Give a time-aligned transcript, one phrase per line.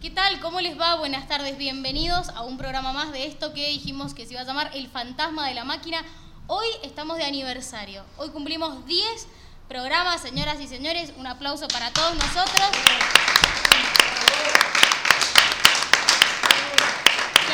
[0.00, 0.40] ¿Qué tal?
[0.40, 0.94] ¿Cómo les va?
[0.94, 4.44] Buenas tardes, bienvenidos a un programa más de esto que dijimos que se iba a
[4.44, 6.02] llamar El Fantasma de la Máquina.
[6.46, 8.02] Hoy estamos de aniversario.
[8.16, 9.26] Hoy cumplimos 10
[9.68, 11.12] programas, señoras y señores.
[11.18, 12.68] Un aplauso para todos nosotros.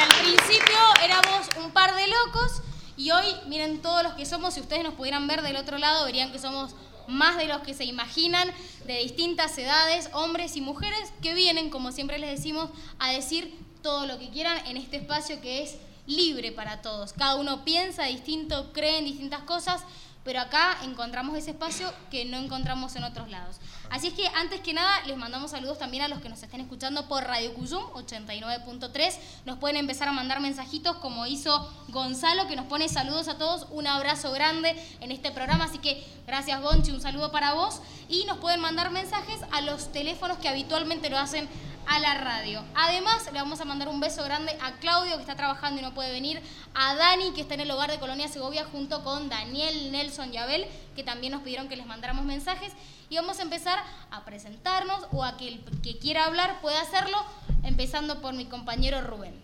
[0.01, 2.63] Al principio éramos un par de locos
[2.97, 4.55] y hoy miren todos los que somos.
[4.55, 6.77] Si ustedes nos pudieran ver del otro lado, verían que somos
[7.09, 8.51] más de los que se imaginan,
[8.87, 14.07] de distintas edades, hombres y mujeres, que vienen, como siempre les decimos, a decir todo
[14.07, 17.13] lo que quieran en este espacio que es libre para todos.
[17.13, 19.83] Cada uno piensa distinto, cree en distintas cosas
[20.27, 23.59] pero acá encontramos ese espacio que no encontramos en otros lados.
[23.91, 26.61] Así es que antes que nada les mandamos saludos también a los que nos estén
[26.61, 29.15] escuchando por Radio Cuyum 89.3.
[29.45, 33.69] Nos pueden empezar a mandar mensajitos como hizo Gonzalo que nos pone saludos a todos,
[33.71, 38.25] un abrazo grande en este programa, así que gracias Gonchi, un saludo para vos y
[38.25, 41.49] nos pueden mandar mensajes a los teléfonos que habitualmente lo hacen
[41.87, 42.63] a la radio.
[42.75, 45.95] Además, le vamos a mandar un beso grande a Claudio, que está trabajando y no
[45.95, 46.41] puede venir,
[46.75, 50.37] a Dani, que está en el hogar de Colonia Segovia, junto con Daniel, Nelson y
[50.37, 52.73] Abel, que también nos pidieron que les mandáramos mensajes.
[53.09, 53.79] Y vamos a empezar
[54.11, 57.19] a presentarnos o a que el que quiera hablar pueda hacerlo,
[57.63, 59.35] empezando por mi compañero Rubén.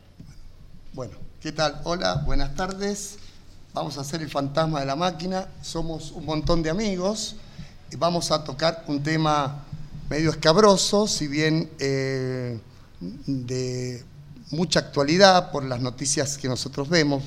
[0.92, 1.80] Bueno, ¿qué tal?
[1.84, 3.18] Hola, buenas tardes.
[3.72, 5.48] Vamos a hacer el fantasma de la máquina.
[5.62, 7.36] Somos un montón de amigos
[7.90, 9.64] y vamos a tocar un tema
[10.12, 12.60] medio escabroso, si bien eh,
[13.00, 14.04] de
[14.50, 17.22] mucha actualidad por las noticias que nosotros vemos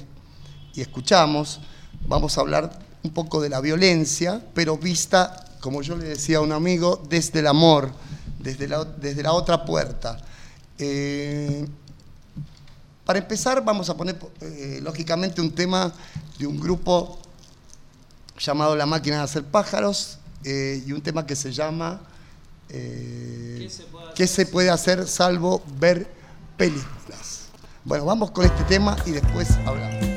[0.75, 1.61] y escuchamos.
[2.07, 6.41] Vamos a hablar un poco de la violencia, pero vista, como yo le decía a
[6.41, 7.89] un amigo, desde el amor,
[8.37, 10.19] desde la, desde la otra puerta.
[10.77, 11.65] Eh,
[13.03, 15.91] para empezar, vamos a poner, eh, lógicamente, un tema
[16.37, 17.17] de un grupo
[18.37, 21.99] llamado La Máquina de Hacer Pájaros y un tema que se llama
[22.69, 23.69] eh,
[24.15, 26.07] ¿Qué, se puede hacer salvo ver
[26.57, 27.49] películas?
[27.83, 30.14] Bueno, vamos con este tema y después hablamos.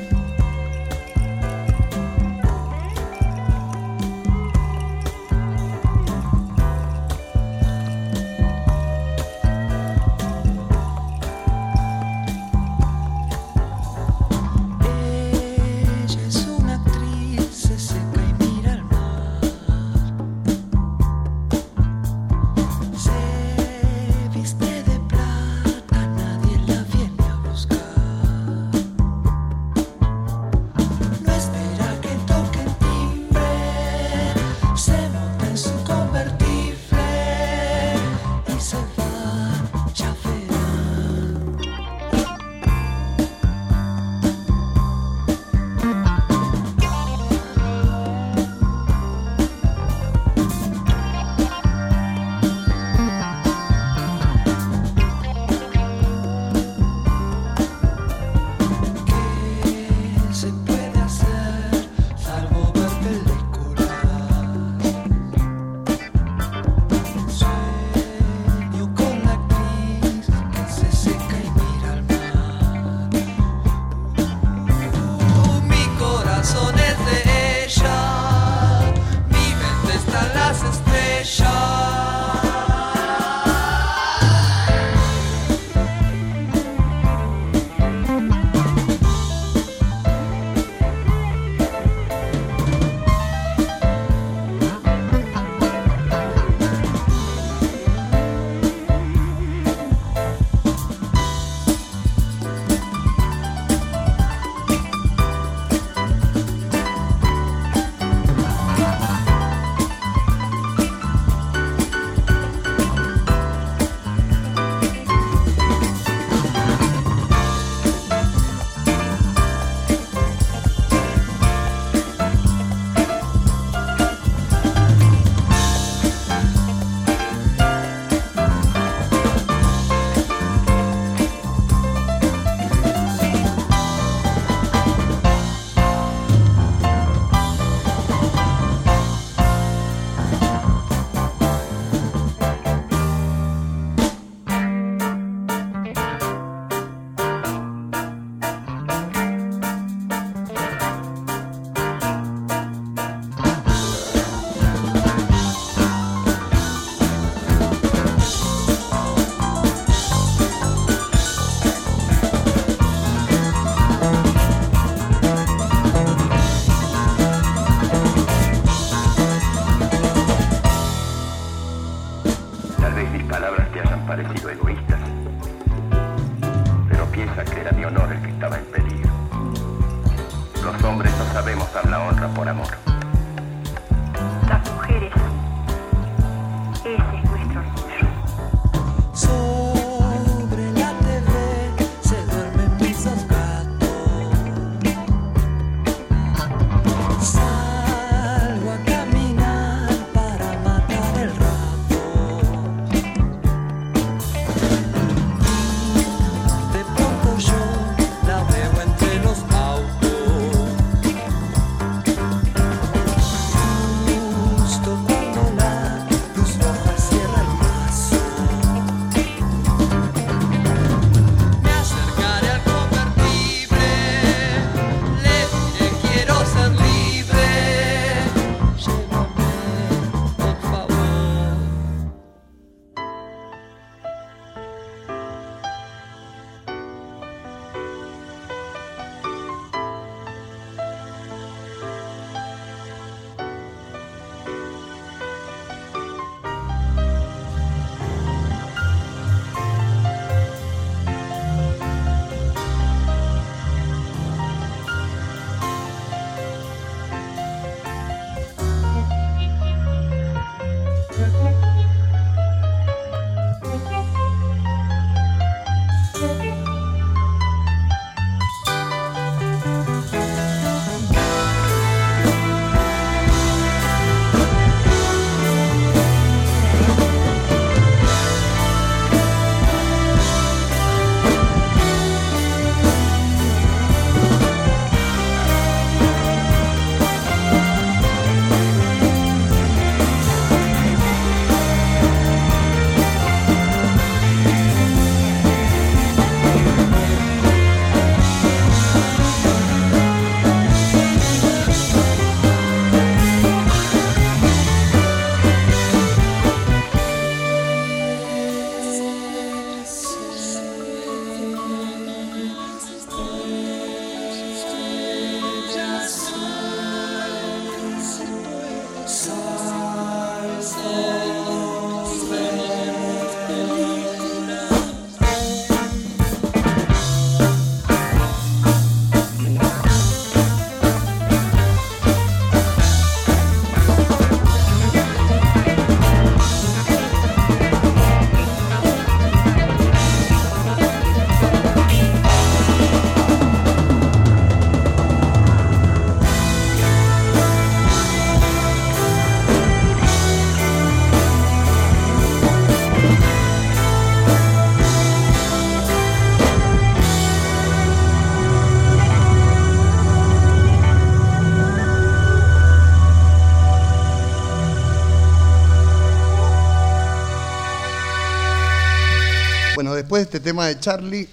[370.29, 371.27] Este tema de Charlie,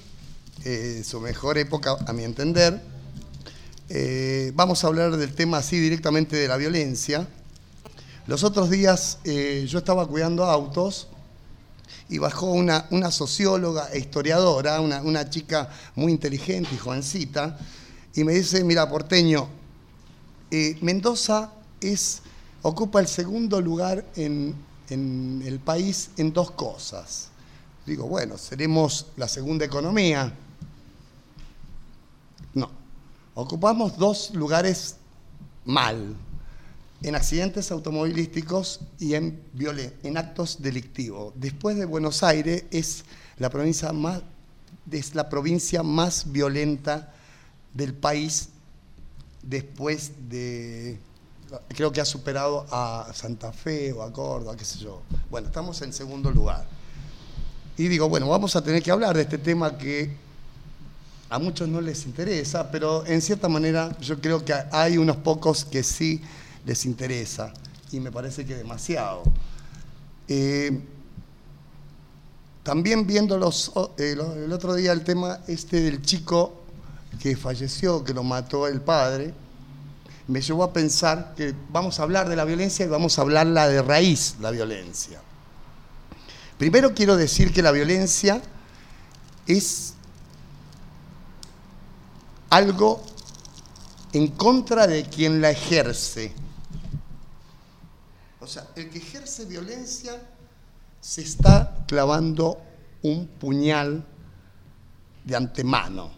[0.64, 2.80] eh, su mejor época, a mi entender,
[3.90, 7.28] eh, vamos a hablar del tema así directamente de la violencia.
[8.26, 11.08] Los otros días eh, yo estaba cuidando autos
[12.08, 17.58] y bajó una, una socióloga e historiadora, una, una chica muy inteligente y jovencita,
[18.14, 19.46] y me dice, mira, porteño,
[20.80, 22.22] Mendoza es,
[22.62, 24.54] ocupa el segundo lugar en,
[24.88, 27.35] en el país en dos cosas.
[27.86, 30.34] Digo, bueno, seremos la segunda economía.
[32.52, 32.68] No,
[33.34, 34.96] ocupamos dos lugares
[35.64, 36.16] mal,
[37.02, 39.40] en accidentes automovilísticos y en,
[40.02, 41.32] en actos delictivos.
[41.36, 43.04] Después de Buenos Aires es
[43.38, 44.22] la provincia más,
[44.90, 47.14] es la provincia más violenta
[47.72, 48.48] del país
[49.42, 50.98] después de,
[51.68, 55.02] creo que ha superado a Santa Fe o a Córdoba, qué sé yo.
[55.30, 56.75] Bueno, estamos en segundo lugar.
[57.78, 60.10] Y digo, bueno, vamos a tener que hablar de este tema que
[61.28, 65.64] a muchos no les interesa, pero en cierta manera yo creo que hay unos pocos
[65.64, 66.20] que sí
[66.64, 67.52] les interesa,
[67.92, 69.22] y me parece que demasiado.
[70.28, 70.80] Eh,
[72.62, 76.62] también viendo los, o- eh, el otro día el tema este del chico
[77.20, 79.32] que falleció, que lo mató el padre,
[80.28, 83.68] me llevó a pensar que vamos a hablar de la violencia y vamos a hablarla
[83.68, 85.20] de raíz, la violencia.
[86.58, 88.40] Primero quiero decir que la violencia
[89.46, 89.94] es
[92.50, 93.04] algo
[94.12, 96.32] en contra de quien la ejerce.
[98.40, 100.22] O sea, el que ejerce violencia
[101.00, 102.58] se está clavando
[103.02, 104.04] un puñal
[105.24, 106.10] de antemano.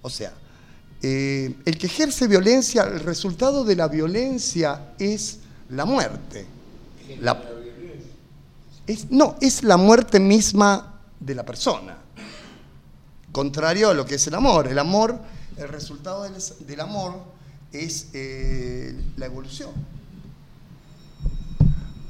[0.00, 0.32] O sea,
[1.02, 6.46] eh, el que ejerce violencia, el resultado de la violencia es la muerte.
[7.20, 7.50] La-
[9.10, 11.96] no, es la muerte misma de la persona.
[13.32, 14.68] Contrario a lo que es el amor.
[14.68, 15.18] El amor,
[15.56, 16.34] el resultado del,
[16.66, 17.14] del amor
[17.72, 19.70] es eh, la evolución.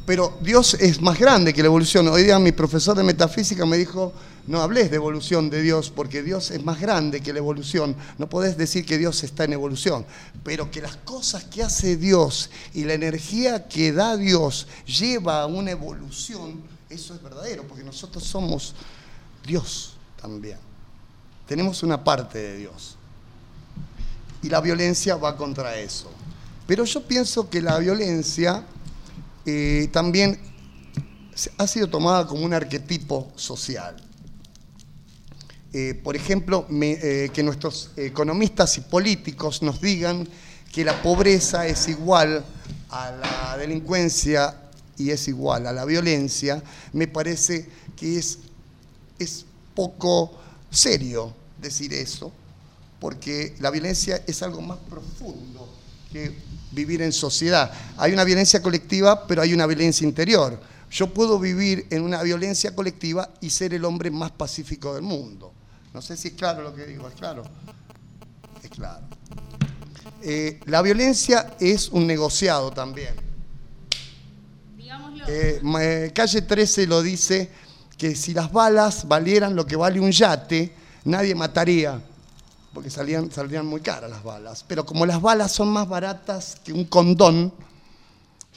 [0.06, 2.08] Pero Dios es más grande que la evolución.
[2.08, 4.12] Hoy día mi profesor de metafísica me dijo,
[4.46, 7.96] no hables de evolución de Dios, porque Dios es más grande que la evolución.
[8.18, 10.04] No podés decir que Dios está en evolución,
[10.42, 15.46] pero que las cosas que hace Dios y la energía que da Dios lleva a
[15.46, 18.74] una evolución, eso es verdadero, porque nosotros somos
[19.46, 20.58] Dios también.
[21.48, 22.96] Tenemos una parte de Dios.
[24.42, 26.10] Y la violencia va contra eso.
[26.66, 28.64] Pero yo pienso que la violencia
[29.46, 30.38] eh, también
[31.58, 33.96] ha sido tomada como un arquetipo social.
[35.72, 40.28] Eh, por ejemplo, eh, que nuestros economistas y políticos nos digan
[40.72, 42.44] que la pobreza es igual
[42.90, 44.56] a la delincuencia
[44.96, 48.38] y es igual a la violencia, me parece que es,
[49.18, 50.32] es poco
[50.70, 52.32] serio decir eso,
[53.00, 55.68] porque la violencia es algo más profundo
[56.14, 56.32] que
[56.70, 57.72] vivir en sociedad.
[57.96, 60.60] Hay una violencia colectiva, pero hay una violencia interior.
[60.88, 65.52] Yo puedo vivir en una violencia colectiva y ser el hombre más pacífico del mundo.
[65.92, 67.42] No sé si es claro lo que digo, ¿es claro?
[68.62, 69.04] Es claro.
[70.22, 73.14] Eh, la violencia es un negociado también.
[74.76, 75.24] Digámoslo.
[75.26, 77.50] Eh, eh, calle 13 lo dice
[77.98, 80.72] que si las balas valieran lo que vale un yate,
[81.04, 82.00] nadie mataría,
[82.74, 84.64] porque salían, saldrían muy caras las balas.
[84.66, 87.54] Pero como las balas son más baratas que un condón,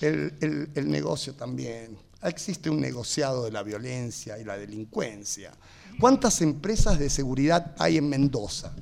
[0.02, 1.98] el, el- el negocio también.
[2.24, 5.52] Existe un negociado de la violencia y la delincuencia.
[6.00, 8.74] ¿Cuántas empresas de seguridad hay en Mendoza?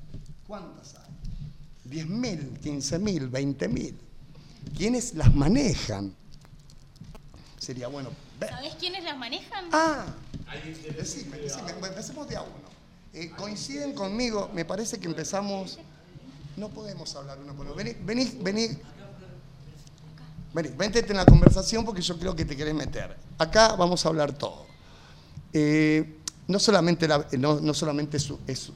[0.47, 1.91] ¿Cuántas hay?
[1.91, 3.93] ¿10.000, 15.000, 20.000?
[4.75, 6.15] ¿Quiénes las manejan?
[7.59, 8.49] Sería bueno ver.
[8.49, 9.65] ¿Sabés quiénes las manejan?
[9.71, 10.05] Ah,
[10.97, 12.74] decime, decime, empecemos de a uno.
[13.17, 15.79] Eh, coinciden conmigo, me parece que empezamos.
[16.57, 17.73] No podemos hablar uno por uno.
[17.75, 18.77] Vení, vení, vení.
[20.53, 23.15] Vení, véntete en la conversación porque yo creo que te querés meter.
[23.37, 24.65] Acá vamos a hablar todo.
[25.53, 28.29] Eh, no solamente, la- no, no solamente es,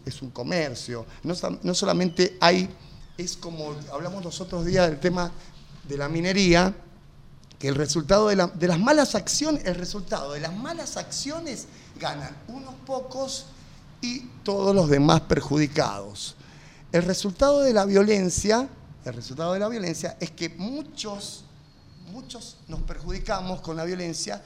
[0.05, 2.69] es- un comercio, no, no solamente hay,
[3.17, 5.31] es como hablamos los otros días del tema
[5.87, 6.73] de la minería,
[7.59, 11.67] que el resultado de, la- de las malas acciones, el resultado de las malas acciones
[11.99, 13.45] ganan unos pocos
[14.01, 16.35] y todos los demás perjudicados.
[16.91, 18.67] El resultado de la violencia,
[19.05, 21.43] el resultado de la violencia es que muchos,
[22.11, 24.41] muchos nos perjudicamos con la violencia,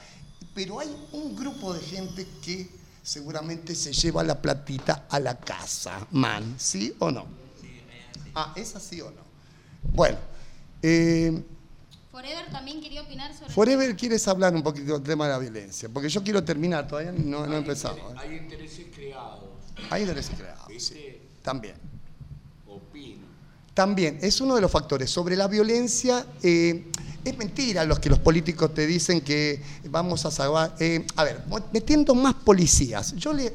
[0.54, 2.68] pero hay un grupo de gente que
[3.02, 7.26] seguramente se lleva la platita a la casa, man, ¿sí o no?
[8.34, 9.22] Ah, ¿es así o no?
[9.92, 10.18] Bueno,
[10.82, 11.42] eh,
[12.14, 15.88] Forever también quería opinar sobre Forever, ¿quieres hablar un poquito del tema de la violencia?
[15.92, 17.96] Porque yo quiero terminar, todavía no, no he empezado.
[17.96, 18.14] ¿eh?
[18.16, 19.42] Hay intereses creados,
[19.90, 20.92] Hay intereses creados.
[21.42, 21.74] También.
[22.68, 23.24] Opino.
[23.74, 25.10] También, es uno de los factores.
[25.10, 26.86] Sobre la violencia, eh,
[27.24, 30.76] es mentira los que los políticos te dicen que vamos a salvar.
[30.78, 31.42] eh, a ver,
[31.72, 33.16] metiendo más policías.
[33.16, 33.52] Yo le.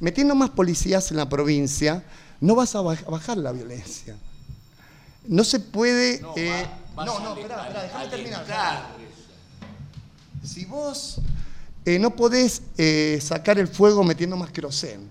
[0.00, 2.02] Metiendo más policías en la provincia,
[2.40, 4.16] no vas a baj- bajar la violencia.
[5.28, 6.20] No se puede.
[6.22, 6.66] No, eh,
[7.04, 8.86] no, no, esperá, esperá, déjame terminar.
[10.44, 11.16] Si vos
[11.84, 15.10] eh, no podés eh, sacar el fuego metiendo más querosén,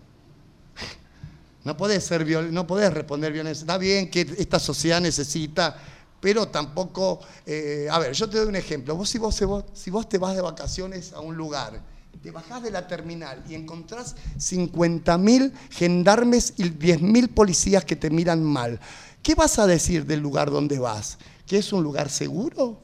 [1.63, 3.61] no podés, ser viol- no podés responder violencia.
[3.63, 5.77] Está bien que esta sociedad necesita,
[6.19, 7.19] pero tampoco...
[7.45, 8.95] eh, a ver, yo te doy un ejemplo.
[8.95, 11.79] Vos si, vos si vos si vos te vas de vacaciones a un lugar,
[12.23, 18.43] te bajás de la terminal y encontrás 50.000 gendarmes y 10.000 policías que te miran
[18.43, 18.79] mal,
[19.21, 21.17] ¿qué vas a decir del lugar donde vas?
[21.49, 22.77] ¿Que es un lugar seguro?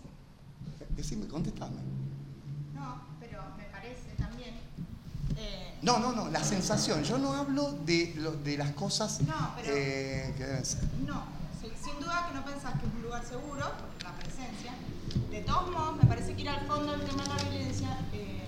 [0.98, 1.78] Decime, contestame.
[2.74, 4.56] No, pero me parece también.
[5.38, 7.04] eh, No, no, no, la sensación.
[7.04, 10.84] Yo no hablo de, lo- de las cosas No, pero- eh, que deben ser.
[11.06, 11.24] no,
[11.62, 14.74] sin duda que no pensás que es un lugar seguro, por la presencia.
[15.30, 18.48] De todos modos, me parece que ir al fondo del tema de la violencia eh,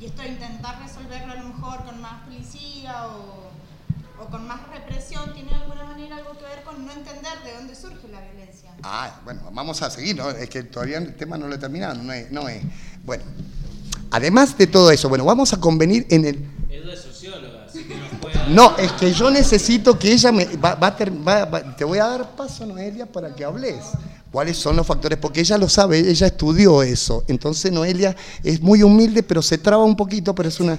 [0.00, 3.49] y esto de intentar resolverlo a lo mejor con más policía o,
[4.22, 7.54] o con más represión tiene de alguna manera algo que ver con no entender de
[7.54, 8.70] dónde surge la violencia.
[8.82, 10.30] Ah, bueno, vamos a seguir, ¿no?
[10.30, 12.30] Es que todavía el tema no lo he terminado, no es.
[12.30, 12.62] No es.
[13.04, 13.24] Bueno,
[14.10, 16.44] además de todo eso, bueno, vamos a convenir en el.
[16.70, 20.44] Ella es socióloga, así que nos puede No, es que yo necesito que ella me.
[20.56, 23.76] Va, va a ter- va- va- te voy a dar paso, Noelia, para que hables.
[24.32, 25.18] ¿Cuáles son los factores?
[25.18, 27.24] Porque ella lo sabe, ella estudió eso.
[27.26, 30.78] Entonces, Noelia es muy humilde, pero se traba un poquito, pero es una,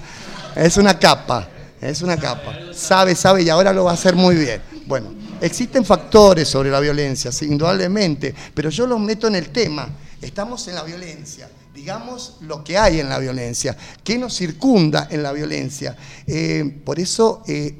[0.56, 1.48] es una capa.
[1.82, 2.56] Es una capa.
[2.72, 4.62] Sabe, sabe y ahora lo va a hacer muy bien.
[4.86, 9.88] Bueno, existen factores sobre la violencia, indudablemente, pero yo los meto en el tema.
[10.20, 11.50] Estamos en la violencia.
[11.74, 15.96] Digamos lo que hay en la violencia, qué nos circunda en la violencia.
[16.26, 17.74] Eh, por eso eh,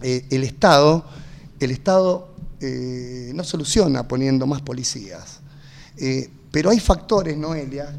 [0.00, 1.04] eh, el Estado,
[1.60, 2.28] el Estado
[2.60, 5.40] no soluciona poniendo más policías.
[6.50, 7.94] Pero hay factores, Noelia,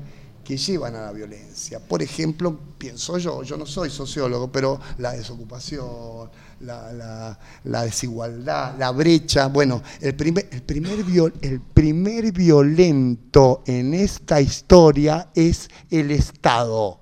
[0.50, 1.80] que llevan a la violencia.
[1.80, 6.28] Por ejemplo, pienso yo, yo no soy sociólogo, pero la desocupación,
[6.62, 9.46] la, la- la desigualdad, la brecha.
[9.46, 17.00] Bueno, el primer, el, primer viol- el primer violento en esta historia es el Estado.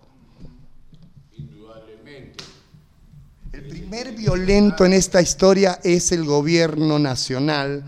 [1.37, 2.43] Indudablemente.
[3.53, 7.85] El primer violento en esta historia es el gobierno nacional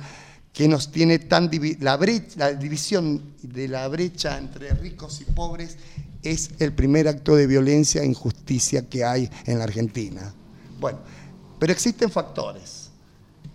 [0.60, 1.50] que nos tiene tan
[1.80, 1.98] la,
[2.36, 5.78] la división de la brecha entre ricos y pobres
[6.22, 10.34] es el primer acto de violencia e injusticia que hay en la Argentina.
[10.78, 11.00] Bueno,
[11.58, 12.90] pero existen factores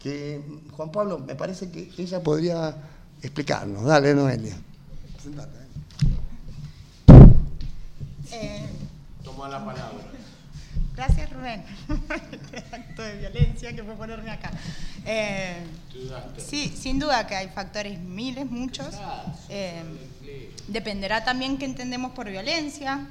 [0.00, 2.74] que Juan Pablo me parece que ella podría
[3.20, 3.84] explicarnos.
[3.84, 4.56] Dale, Noelia.
[5.22, 5.58] Sentate.
[8.32, 8.66] Eh,
[9.22, 10.10] Toma la palabra.
[10.94, 11.64] Gracias, Rubén.
[12.32, 14.50] Este acto de violencia que fue ponerme acá.
[15.06, 15.56] Eh,
[16.38, 18.94] sí, sin duda que hay factores miles, muchos.
[19.48, 19.82] Eh,
[20.68, 23.06] dependerá también qué entendemos por violencia.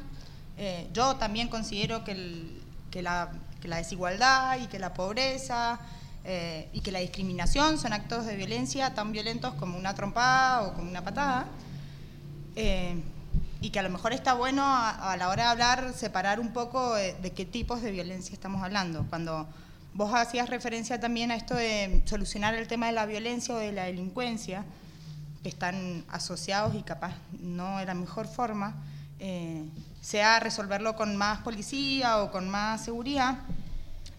[0.58, 2.62] Eh, yo también considero que, el-
[2.92, 5.80] que la, que la desigualdad y que la pobreza
[6.26, 10.74] eh, y que la discriminación son actos de violencia tan violentos como una trompada o
[10.74, 11.48] como una patada.
[13.64, 16.52] Eh, y que a lo mejor está bueno a, la hora de hablar separar un
[16.52, 19.06] poco de, de qué tipos de violencia estamos hablando.
[19.10, 19.48] Cuando
[19.94, 23.72] vos hacías referencia también a esto de solucionar el tema de la violencia o de
[23.72, 24.66] la delincuencia,
[25.42, 28.76] que están asociados y capaz no de la mejor forma,
[29.20, 29.64] eh,
[30.02, 33.40] sea resolverlo con más policía o con más seguridad.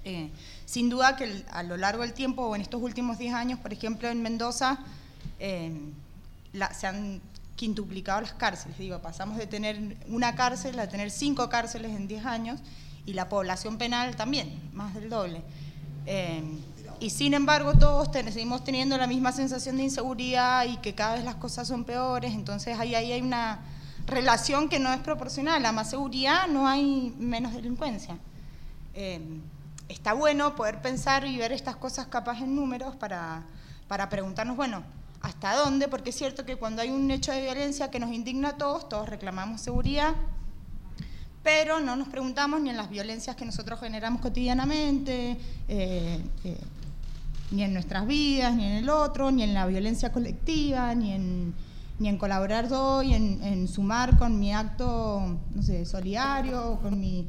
[0.05, 0.31] Eh,
[0.67, 3.73] sin duda que a lo largo del tiempo, o en estos últimos 10 años, por
[3.73, 4.79] ejemplo, en Mendoza,
[5.39, 5.73] eh,
[6.73, 7.21] se han
[7.57, 8.77] quintuplicado las cárceles.
[8.79, 12.61] Digo, pasamos de tener una cárcel a tener cinco cárceles en 10 años
[13.07, 15.43] y la población penal también, más del doble.
[16.07, 16.43] Eh,
[17.01, 21.15] y sin embargo, todos ten- seguimos teniendo la misma sensación de inseguridad y que cada
[21.17, 22.33] vez las cosas son peores.
[22.35, 23.61] Entonces, ahí, hay una
[24.07, 25.65] relación que no es proporcional.
[25.67, 28.17] A más seguridad no hay menos delincuencia.
[28.95, 29.21] Eh,
[29.89, 33.43] está bueno poder pensar y ver estas cosas capaz en números para,
[33.89, 34.83] para preguntarnos, bueno,
[35.25, 35.89] ¿hasta dónde?
[35.89, 38.91] Porque es cierto que cuando hay un hecho de violencia que nos indigna a todos,
[38.91, 40.13] todos reclamamos seguridad,
[41.43, 46.59] pero no nos preguntamos ni en las violencias que nosotros generamos cotidianamente, eh, eh,
[47.51, 51.55] ni en nuestras vidas, ni en el otro, ni en la violencia colectiva, ni en,
[51.99, 57.27] ni en colaborar hoy, en, en sumar con mi acto, no sé, solidario, con mi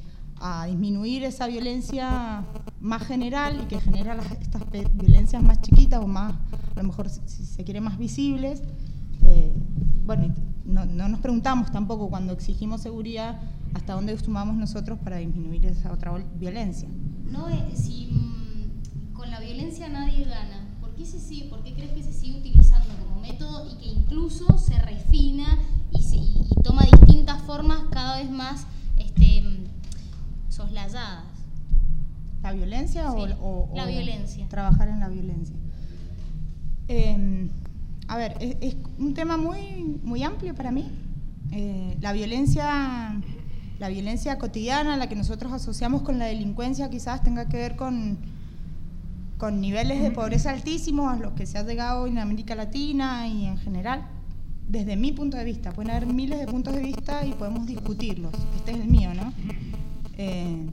[0.48, 2.44] a disminuir esa violencia
[2.80, 4.62] más general y que genera las- estas
[4.94, 6.34] violencias más chiquitas o más,
[6.76, 8.62] a lo mejor si, se quiere, más visibles.
[9.24, 9.52] Eh,
[10.06, 10.34] bueno,
[10.66, 13.40] no, no nos preguntamos tampoco cuando exigimos seguridad
[13.74, 16.88] hasta dónde sumamos nosotros para disminuir esa otra violencia.
[17.32, 21.74] No, eh, si mm, con la violencia nadie gana, ¿por qué, se sigue, ¿por qué
[21.74, 25.48] crees que se sigue utilizando como método y que incluso se refina
[25.92, 25.98] y-
[26.52, 28.66] y toma distintas formas cada vez más
[28.98, 29.75] este, mm,
[30.56, 31.24] soslayadas?
[32.42, 34.48] ¿La violencia o, Sí, o- la o violencia.
[34.50, 35.56] trabajar en la violencia?
[36.88, 37.50] Eh,
[38.08, 40.86] a ver, es, es un tema muy, muy amplio para mí.
[41.52, 43.20] Eh, la violencia,
[43.80, 48.18] la violencia cotidiana, la que nosotros asociamos con la delincuencia, quizás tenga que ver con,
[49.38, 53.46] con niveles de pobreza altísimos a los que se ha llegado en América Latina y
[53.46, 54.06] en general.
[54.68, 58.34] Desde mi punto de vista, pueden haber miles de puntos de vista y podemos discutirlos.
[58.56, 59.32] Este es el mío, ¿no?
[60.18, 60.70] Eh,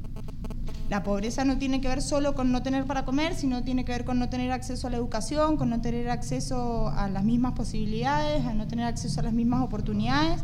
[0.93, 3.93] la pobreza no tiene que ver solo con no tener para comer, sino tiene que
[3.93, 7.53] ver con no tener acceso a la educación, con no tener acceso a las mismas
[7.53, 10.43] posibilidades, a no tener acceso a las mismas oportunidades.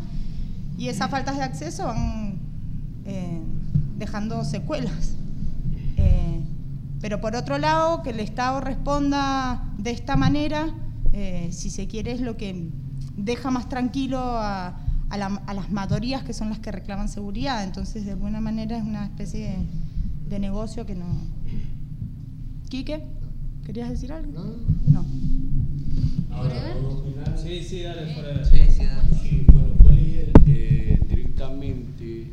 [0.79, 2.39] Y esas faltas de acceso van
[3.05, 3.43] eh,
[3.99, 5.17] dejando secuelas.
[5.99, 6.41] Eh,
[7.01, 10.73] pero por otro lado, que el Estado responda de esta manera,
[11.13, 12.71] eh, si se quiere, es lo que
[13.17, 17.65] deja más tranquilo a, a la- a las mayorías que son las que reclaman seguridad.
[17.65, 19.57] Entonces, de alguna manera, es una especie de,
[20.31, 21.07] de negocio que no.
[22.69, 23.03] ¿Quique?
[23.65, 24.33] ¿Querías decir algo?
[24.87, 25.05] No.
[26.31, 27.39] Ahora, ¿puedo opinar?
[27.43, 29.09] Sí, sí, dale, fuera de Sí, sí, dale.
[29.23, 32.27] Sí, bueno, ¿cuál es el, eh, directamente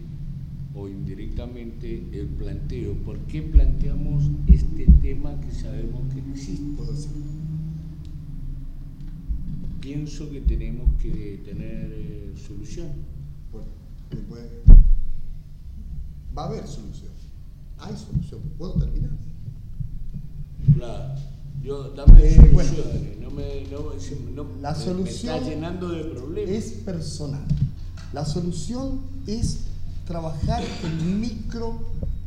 [0.75, 2.93] o indirectamente el planteo?
[3.05, 6.81] ¿Por qué planteamos este tema que sabemos que existe?
[9.86, 12.88] Pienso que tenemos que tener eh, solución.
[13.52, 13.67] Bueno,
[14.10, 14.41] después-
[16.36, 17.12] Va a haber solución.
[17.78, 18.39] Hay solución.
[18.58, 19.12] ¿Puedo terminar?
[20.76, 21.13] Claro.
[21.63, 23.19] Yo, dame Eh, soluciones.
[23.21, 26.50] No me, no, no- La solución me está llenando de problemas.
[26.50, 27.45] es personal.
[28.12, 29.65] La solución es
[30.08, 31.80] trabajar el micro,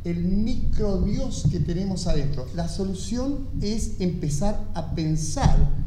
[0.05, 2.47] el micro Dios que tenemos adentro.
[2.55, 5.78] La solución es empezar a pensar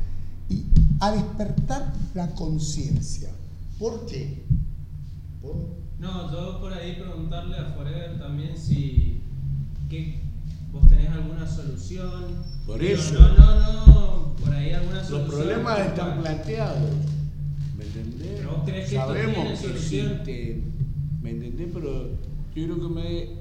[0.51, 0.65] y
[0.99, 3.29] a despertar la conciencia.
[3.79, 4.43] ¿Por qué?
[5.41, 9.21] Por- No, yo por ahí preguntarle a Forever también si
[9.89, 10.19] que
[10.71, 12.25] vos tenés alguna solución.
[12.65, 13.13] Por eso.
[13.19, 15.29] No, no, no, por ahí alguna Los solución.
[15.39, 16.89] problemas están planteados.
[17.77, 18.29] ¿Me entendés?
[18.37, 20.11] Pero vos crees que esto Sabemos tiene que solución.
[20.11, 20.63] existe.
[21.21, 21.67] ¿Me entendés?
[21.73, 22.09] Pero yo
[22.53, 23.35] quiero que me dé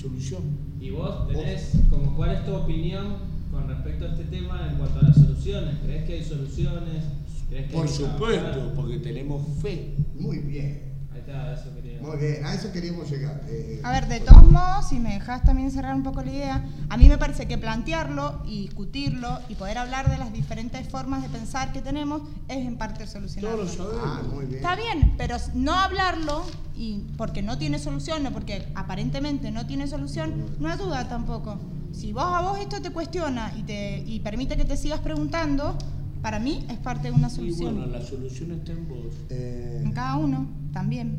[0.00, 0.42] solución.
[0.80, 3.16] Y vos tenés, como cuál es tu opinión
[3.52, 5.76] con respecto a este tema en cuanto a las soluciones.
[5.84, 7.04] ¿Crees que hay soluciones?
[7.48, 8.18] ¿Crees que Por hay que trabajar?
[8.54, 9.94] supuesto, porque tenemos fe.
[10.18, 10.90] Muy bien.
[11.12, 12.00] Ahí está, eso quería.
[12.00, 13.42] Muy bien, a eso queríamos llegar.
[13.48, 16.64] Eh, A ver, de todos modos, si me dejas también cerrar un poco la idea,
[16.88, 21.22] a mí me parece que plantearlo y discutirlo y poder hablar de las diferentes formas
[21.22, 23.66] de pensar que tenemos es en parte solucionarlo.
[23.66, 24.02] Todos lo sabemos.
[24.06, 24.56] ah, muy bien.
[24.56, 29.86] Está bien, pero no hablarlo y porque no tiene solución o porque aparentemente no tiene
[29.86, 31.58] solución, no ayuda tampoco.
[31.92, 35.76] Si vos a vos esto te cuestiona y te y permite que te sigas preguntando,
[36.22, 37.74] para mí es parte de una Y solución.
[37.76, 39.14] bueno, la solución está en vos.
[39.30, 41.16] Eh, En cada uno también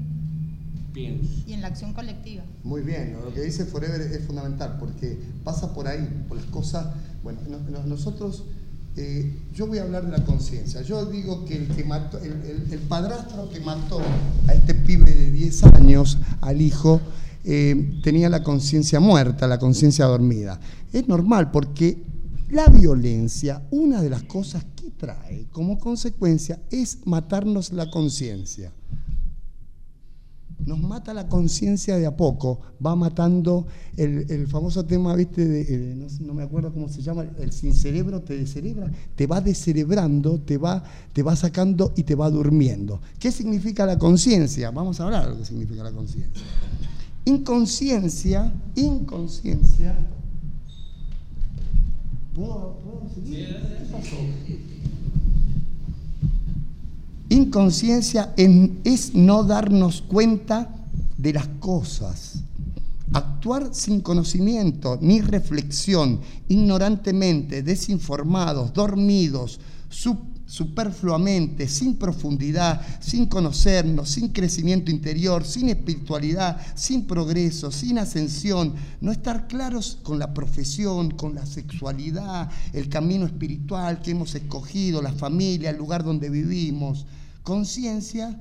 [0.93, 1.29] Pienso.
[1.47, 2.43] y en la acción colectiva.
[2.63, 6.88] Muy bien, lo que dice Forever es fundamental porque pasa por ahí, por las cosas.
[7.23, 8.43] Bueno, no- no- nosotros,
[8.95, 10.81] eh, yo voy a hablar de la conciencia.
[10.81, 14.01] Yo digo que el, que mató, el, el- el padrastro que mató
[14.47, 16.99] a este pibe de 10 años, al hijo,
[17.43, 20.60] eh, tenía la conciencia muerta, la conciencia dormida.
[20.91, 22.03] Es normal porque
[22.49, 28.71] la violencia, una de las cosas que trae como consecuencia es matarnos la conciencia
[30.65, 35.95] nos mata la conciencia de a poco, va matando el, famoso tema, viste, de, eh,
[35.95, 40.39] no, no me acuerdo cómo se llama, el sin cerebro te descerebra, te va descerebrando,
[40.39, 43.01] te va, te va sacando y te va durmiendo.
[43.19, 44.71] ¿Qué significa la conciencia?
[44.71, 46.43] Vamos a hablar de lo que significa la conciencia.
[47.25, 49.95] Inconsciencia, inconsciencia.
[52.36, 53.47] ¿Puedo, puedo seguir?
[53.47, 54.15] ¿Qué pasó?
[57.29, 60.69] Inconsciencia en- es no darnos cuenta
[61.17, 62.43] de las cosas.
[63.13, 69.59] Actuar sin conocimiento ni reflexión, ignorantemente, desinformados, dormidos,
[70.45, 79.12] superfluamente, sin profundidad, sin conocernos, sin crecimiento interior, sin espiritualidad, sin progreso, sin ascensión, no
[79.12, 85.13] estar claros con la profesión, con la sexualidad, el camino espiritual que hemos escogido, la
[85.13, 87.06] familia, el lugar donde vivimos.
[87.41, 88.39] Conciencia,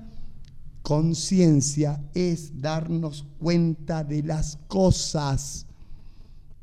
[0.82, 5.66] conciencia es darnos cuenta de las cosas,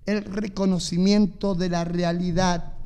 [0.06, 2.79] el reconocimiento de la realidad,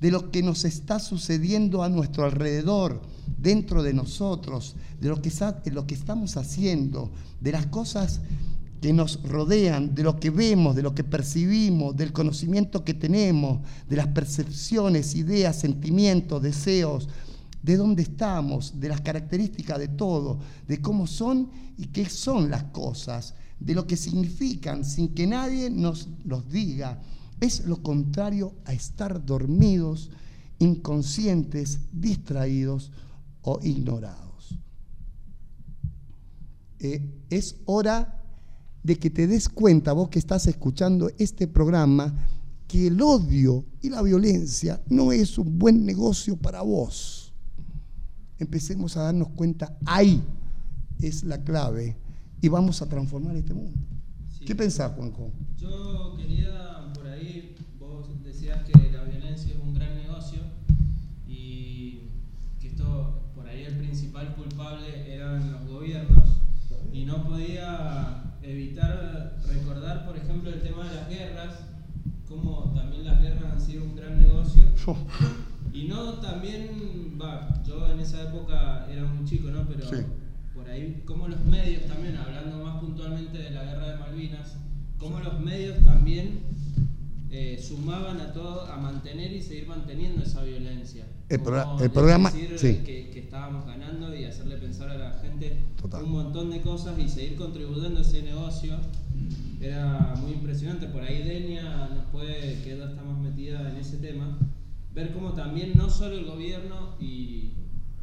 [0.00, 3.02] de lo que nos está sucediendo a nuestro alrededor,
[3.36, 5.30] dentro de nosotros, de lo que,
[5.64, 8.20] de lo que estamos haciendo, de las cosas
[8.80, 13.60] que nos rodean, de lo que vemos, de lo que percibimos, del conocimiento que tenemos,
[13.88, 17.08] de las percepciones, ideas, sentimientos, deseos,
[17.62, 22.64] de dónde estamos, de las características de todo, de cómo son y qué son las
[22.64, 27.00] cosas, de lo que significan sin que nadie nos los diga.
[27.40, 30.10] Es lo contrario a estar dormidos,
[30.58, 32.90] inconscientes, distraídos
[33.42, 34.58] o ignorados.
[36.80, 38.22] Eh, es hora
[38.82, 42.14] de que te des cuenta, vos que estás escuchando este programa,
[42.66, 47.32] que el odio y la violencia no es un buen negocio para vos.
[48.38, 50.22] Empecemos a darnos cuenta, ahí
[51.00, 51.96] es la clave
[52.40, 53.78] y vamos a transformar este mundo.
[54.38, 54.44] Sí.
[54.44, 55.30] ¿Qué pensás, Juanjo?
[55.56, 56.87] Yo quería,
[57.18, 60.38] ahí, vos decías que la violencia es un gran negocio
[61.26, 62.00] y
[62.60, 66.24] que esto, por ahí el principal culpable eran los gobiernos
[66.92, 71.54] y no podía evitar recordar, por ejemplo, el tema de las guerras,
[72.28, 74.62] como también las guerras han sido un gran negocio
[75.72, 79.66] y no también, va, yo en esa época era muy chico, ¿no?
[79.68, 80.02] Pero Sí.
[80.54, 84.56] por ahí, como los medios también, hablando más puntualmente de la guerra de Malvinas,
[84.98, 86.40] como los medios también
[87.30, 91.04] eh, sumaban a todo, a mantener y seguir manteniendo esa violencia.
[91.28, 92.78] El progra- el programa- sí.
[92.86, 96.02] que, que estábamos ganando y hacerle pensar a la gente Total.
[96.04, 98.76] un montón de cosas y seguir contribuyendo a ese negocio
[99.60, 100.86] era muy impresionante.
[100.86, 104.38] Por ahí Denia nos puede, que ella está más metida en ese tema,
[104.94, 107.52] ver cómo también no solo el gobierno y,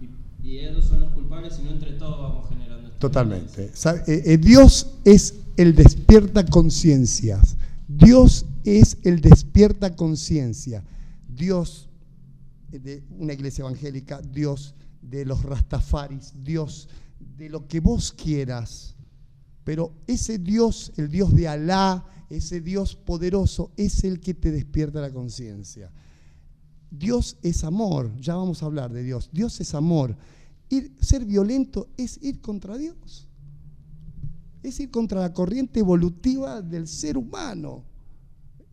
[0.01, 0.09] y,
[0.43, 3.71] y ellos son los culpables, sino entre todos vamos generando Totalmente.
[4.07, 7.57] Eh, eh, Dios es el despierta conciencias.
[7.87, 10.83] Dios es el despierta conciencia.
[11.27, 11.89] Dios
[12.71, 16.89] de una iglesia evangélica, Dios de los rastafaris, Dios
[17.37, 18.95] de lo que vos quieras.
[19.63, 25.01] Pero ese Dios, el Dios de Alá, ese Dios poderoso, es el que te despierta
[25.01, 25.91] la conciencia.
[26.91, 29.29] Dios es amor, ya vamos a hablar de Dios.
[29.31, 30.15] Dios es amor.
[30.69, 33.27] Ir, ser violento es ir contra Dios.
[34.63, 37.83] Es ir contra la corriente evolutiva del ser humano.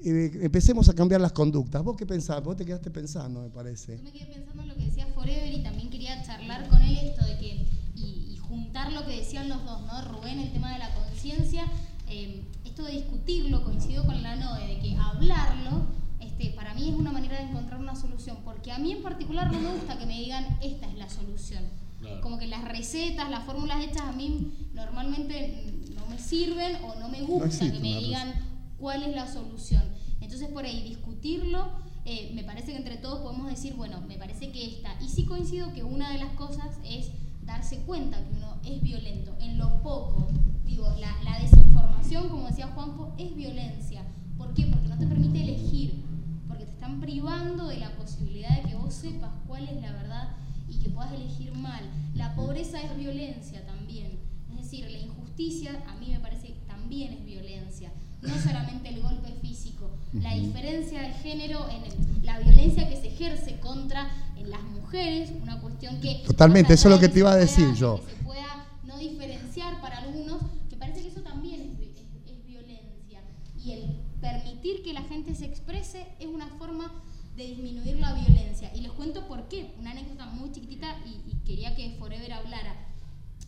[0.04, 1.82] Eh, empecemos a cambiar las conductas.
[1.82, 2.42] ¿Vos qué pensás?
[2.42, 3.96] Vos te quedaste pensando, me parece.
[3.96, 6.96] Yo me quedé pensando en lo que decía Forever y también quería charlar con él
[6.96, 10.02] esto de que, y, y juntar lo que decían los dos, ¿no?
[10.12, 11.66] Rubén, el tema de la conciencia,
[12.08, 15.86] eh, esto de discutirlo, coincido con la NOE, de que hablarlo,
[16.20, 19.52] este, para mí es una manera de encontrar una solución, porque a mí en particular
[19.52, 21.64] no me gusta que me digan esta es la solución.
[22.00, 22.20] Claro.
[22.20, 27.08] Como que las recetas, las fórmulas hechas a mí normalmente no me sirven o no
[27.08, 28.51] me gusta que me digan
[28.82, 29.84] cuál es la solución.
[30.20, 31.70] Entonces por ahí discutirlo,
[32.04, 35.00] eh, me parece que entre todos podemos decir, bueno, me parece que esta.
[35.00, 37.12] Y sí coincido que una de las cosas es
[37.44, 40.28] darse cuenta que uno es violento, en lo poco.
[40.64, 44.02] Digo, la, la desinformación, como decía Juanjo, es violencia.
[44.36, 44.66] ¿Por qué?
[44.66, 46.04] Porque no te permite elegir,
[46.48, 50.36] porque te están privando de la posibilidad de que vos sepas cuál es la verdad
[50.68, 51.88] y que puedas elegir mal.
[52.14, 54.18] La pobreza es violencia también.
[54.50, 57.92] Es decir, la injusticia a mí me parece que también es violencia.
[58.22, 59.90] No solamente el golpe físico.
[60.14, 65.30] La diferencia de género en el- la violencia que se ejerce contra en las mujeres,
[65.42, 66.22] una cuestión que...
[66.26, 68.04] Totalmente, eso es lo que te iba a decir pueda- yo.
[68.04, 72.46] Que se pueda no diferenciar para algunos, me parece que eso también es, es- es
[72.46, 73.20] violencia.
[73.64, 76.92] Y el permitir que la gente se exprese es una forma
[77.36, 78.70] de disminuir la violencia.
[78.74, 79.74] Y les cuento por qué.
[79.80, 82.76] Una anécdota muy chiquitita y, y quería que Forever hablara.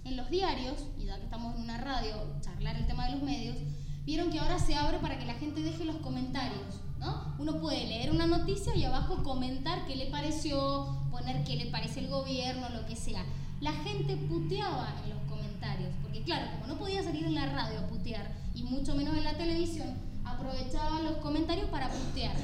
[0.04, 3.22] En los diarios, y ya que estamos en una radio, charlar el tema de los
[3.22, 3.56] medios,
[4.04, 6.80] vieron que ahora se abre para que la gente deje los comentarios.
[6.98, 7.34] ¿no?
[7.38, 12.00] Uno puede leer una noticia y abajo comentar qué le pareció, poner qué le parece
[12.00, 13.24] el gobierno, lo que sea.
[13.60, 17.80] La gente puteaba en los comentarios, porque claro, como no podía salir en la radio
[17.80, 19.88] a putear, y mucho menos en la televisión,
[20.24, 22.36] aprovechaban los comentarios para putear.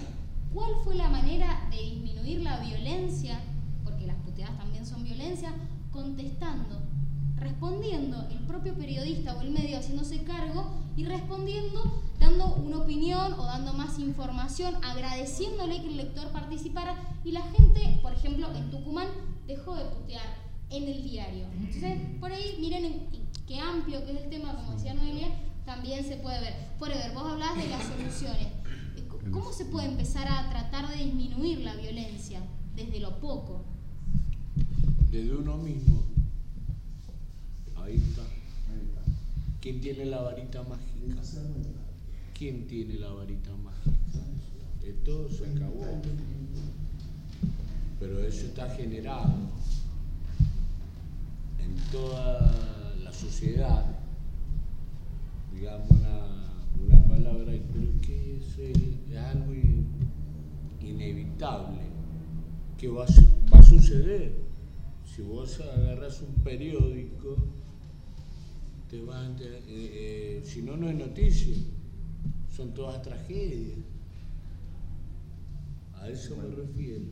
[0.53, 3.41] ¿Cuál fue la manera de disminuir la violencia?
[3.85, 5.53] Porque las puteadas también son violencia,
[5.93, 6.81] contestando,
[7.41, 13.45] respondiendo, el propio periodista o el medio haciéndose cargo y respondiendo, dando una opinión o
[13.45, 19.09] dando más información, agradeciéndole que el lector participara y la gente, por ejemplo, en Tucumán
[19.47, 20.23] dejó de putear
[20.71, 21.47] en el diario.
[21.59, 25.29] Entonces, por ahí, miren en- en qué amplio que es el tema, como decía Noelia,
[25.65, 26.55] también se puede ver.
[26.79, 28.49] Forever, vos hablás de las soluciones.
[29.33, 32.41] ¿Cómo se puede empezar a tratar de disminuir la violencia
[32.75, 33.65] desde lo poco?
[35.11, 36.03] Desde uno mismo.
[37.83, 38.23] Ahí está.
[39.61, 41.23] ¿Quién tiene la varita mágica?
[42.39, 43.97] ¿Quién tiene la varita mágica?
[44.83, 45.85] Esto se acabó.
[47.99, 49.31] Pero eso está generado
[51.59, 53.85] en toda la sociedad.
[55.55, 57.61] Digamos una, una palabra, es
[58.07, 58.59] que es,
[59.11, 59.87] es algo in-
[60.81, 61.81] inevitable
[62.79, 64.41] que va a suceder.
[65.05, 67.37] Si vos agarras un periódico,
[68.91, 71.55] te van eh, eh, si no, no es noticia,
[72.55, 73.79] son todas tragedias.
[75.95, 77.05] A eso me refiero.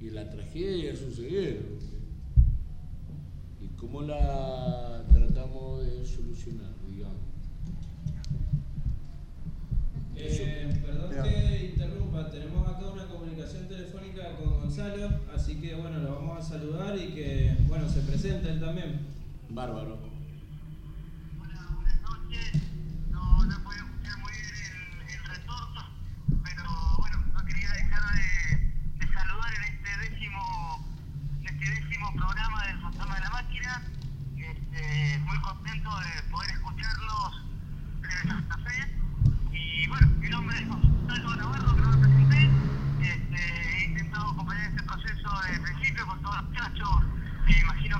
[0.00, 1.78] Y la tragedia sucedieron.
[3.60, 7.16] ¿Y cómo la tratamos de solucionar, digamos?
[10.16, 16.14] Eh, perdón que interrumpa, tenemos acá una comunicación telefónica con Gonzalo, así que bueno, lo
[16.14, 19.00] vamos a saludar y que bueno, se presente él también.
[19.50, 20.11] Bárbaro.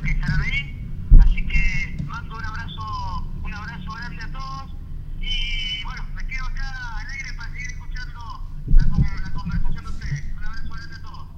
[0.03, 0.89] Que estarán ahí.
[1.21, 4.75] Así que mando un abrazo, un abrazo grande a todos.
[5.21, 10.25] Y bueno, me quedo acá alegre para seguir escuchando la, con- la conversación de ustedes.
[10.37, 11.29] Un abrazo grande a todos.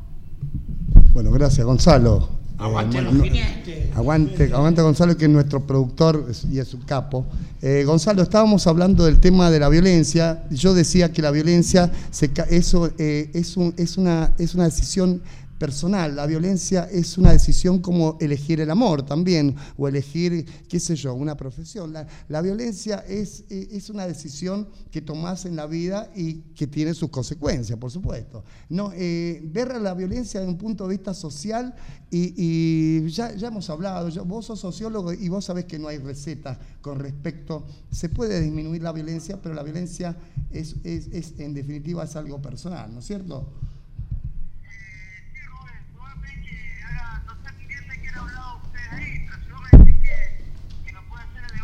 [1.13, 2.29] Bueno, gracias, Gonzalo.
[2.57, 3.25] Aguante Eh, los no-.
[3.97, 7.25] Aguante, aguante Gonzalo, que es nuestro productor y es su capo.
[7.63, 10.45] Eh, Gonzalo, estábamos hablando del tema de la violencia.
[10.51, 15.21] Yo decía que la violencia se eso, eh, es, un- es, una, es una decisión
[15.59, 20.97] personal, la violencia es una decisión como elegir el amor también, o elegir, qué sé
[20.97, 21.93] yo, una profesión.
[21.93, 26.67] La, la violencia es, eh, es una decisión que tomás en la vida y que
[26.67, 28.45] tiene sus consecuencias, por supuesto.
[28.69, 31.75] No, eh, ver la violencia desde un punto de vista social,
[32.11, 35.89] y, y ya, ya hemos hablado, yo- vos sos sociólogo y vos sabés que no
[35.89, 40.17] hay receta con respecto, se puede disminuir la violencia, pero la violencia
[40.51, 43.53] es, es- es, en definitiva es algo personal, ¿no es cierto?
[44.63, 49.27] Sí, Rubén, Rubén ve que haga, no sé bien de qué han hablado ustedes ahí,
[49.27, 51.63] pero si vos me decís que, que lo puede hacer desde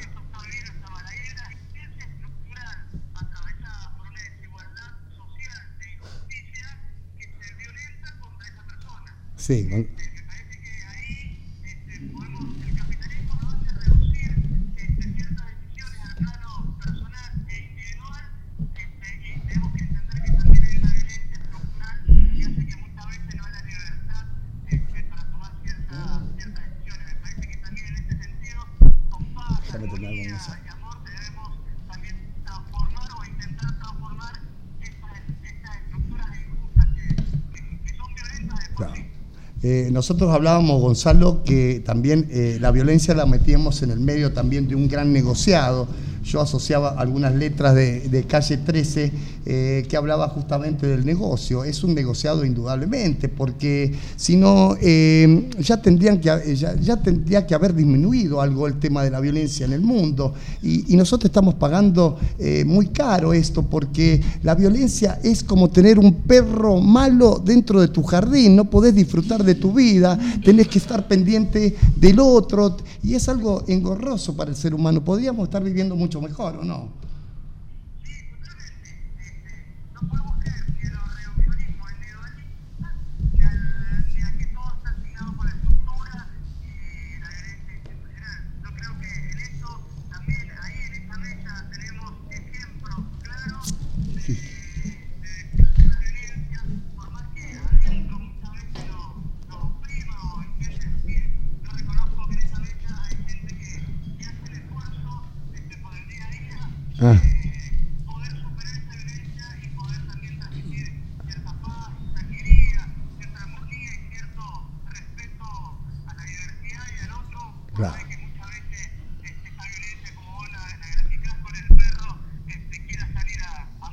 [9.51, 9.57] persona.
[9.57, 14.31] Sí, con- Me parece que ahí este, podemos, el capitalismo nos hace reducir
[14.77, 18.23] este, ciertas decisiones al plano personal e individual
[18.75, 23.07] este, y tenemos que entender que también hay una violencia estructural que hace que muchas
[23.07, 24.25] veces no haya libertad
[24.67, 27.05] este, para tomar ciertas ciertas decisiones.
[27.07, 28.67] Me parece que también en ese sentido,
[29.09, 30.59] con paz, Déjame terminar con armonía esa.
[30.63, 31.59] y amor debemos
[31.91, 34.33] también transformar o intentar transformar
[34.81, 37.15] estas, estas estructuras injustas que,
[37.51, 38.95] que, que son violentas de por Claro.
[38.95, 39.07] sí.
[39.63, 44.67] Eh, nosotros hablábamos, Gonzalo, que también eh, la violencia la metíamos en el medio también
[44.67, 45.87] de un gran negociado.
[46.23, 49.11] Yo asociaba algunas letras de, de calle 13
[49.45, 51.63] eh, que hablaba justamente del negocio.
[51.63, 57.73] Es un negociado indudablemente, porque si no, eh, ya, tendrían ha- ya, tendría que haber
[57.73, 60.33] disminuido algo el tema de la violencia en el mundo.
[60.61, 66.13] Y, nosotros estamos pagando eh, muy caro esto, porque la violencia es como tener un
[66.13, 71.07] perro malo dentro de tu jardín, no podés disfrutar de tu vida, tenés que estar
[71.07, 75.03] pendiente del otro, y es algo engorroso para el ser humano.
[75.03, 77.10] Podríamos estar viviendo mucho mejor, ¿o no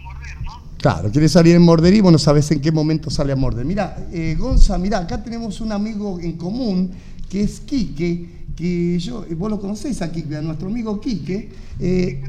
[0.03, 0.63] morder, ¿no?
[0.77, 3.65] Claro, quiere salir en morder y vos no sabés en qué momento sale a morder.
[3.65, 6.91] Mira, eh, Gonza, mira, acá tenemos un amigo en común
[7.31, 11.51] que es Quique, que yo, eh, vos lo conocés a Quique, a nuestro amigo Quique.
[11.81, 12.23] Eh,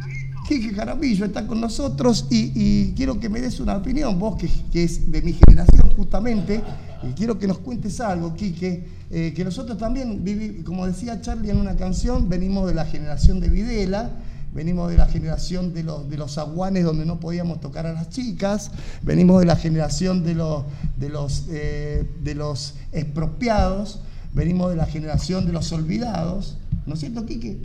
[0.50, 4.84] Quique Jaramillo está con nosotros y, quiero que me des una opinión, vos que, que
[4.84, 6.64] es de mi generación justamente,
[7.04, 11.52] y quiero que nos cuentes algo, Quique, eh, que nosotros también, vivi- como decía Charlie
[11.52, 14.10] en una canción, venimos de la generación de Videla,
[14.52, 18.10] venimos de la generación de los, de los aguanes donde no podíamos tocar a las
[18.10, 18.72] chicas,
[19.04, 20.64] venimos de la generación de los,
[20.98, 24.00] de los, eh, de los expropiados,
[24.34, 26.58] venimos de la generación de los olvidados,
[26.88, 27.60] ¿no es cierto, Quique?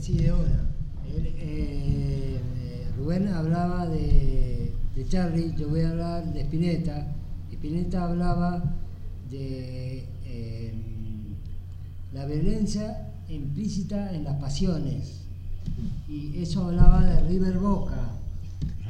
[0.00, 0.64] Sí, de una.
[1.06, 4.72] Eh, eh, Rubén hablaba de,
[5.08, 7.06] Charlie, yo voy a hablar de Spinetta.
[7.52, 8.62] Spinetta hablaba
[9.30, 10.72] de eh,
[12.14, 15.20] la violencia implícita en las pasiones.
[16.08, 18.12] Y eso hablaba de River Boca.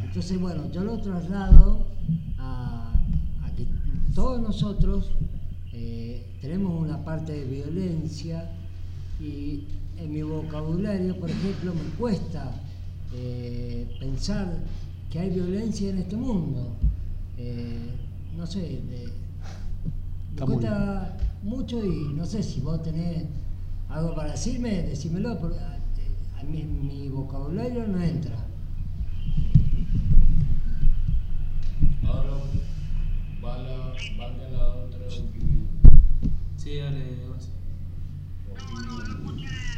[0.05, 1.89] Entonces, bueno, yo lo traslado
[2.39, 2.93] a,
[3.43, 3.67] a que
[4.15, 5.11] todos nosotros
[5.73, 8.49] eh, tenemos una parte de violencia
[9.21, 9.65] y
[10.01, 12.51] en mi vocabulario, por ejemplo, me cuesta
[13.15, 14.57] eh, pensar
[15.11, 16.69] que hay violencia en este mundo.
[17.39, 17.91] Eh,
[18.37, 18.81] no sé, de-
[20.29, 23.25] me Está muy cuesta mucho y no sé si vos tenés
[23.89, 25.79] algo para decirme, decímelo, porque a,
[26.41, 28.37] a mí mi vocabulario no entra.
[32.05, 32.31] Ahora
[33.45, 33.95] va la,
[34.85, 35.67] otra opinión.
[36.57, 37.49] Sí, dale, Gonza.
[38.53, 39.70] opinión.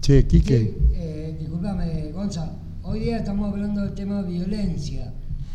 [0.00, 0.76] Che, Quique.
[0.94, 2.52] Eh, disculpame, Gonza.
[2.82, 5.14] Hoy día estamos hablando del tema violencia.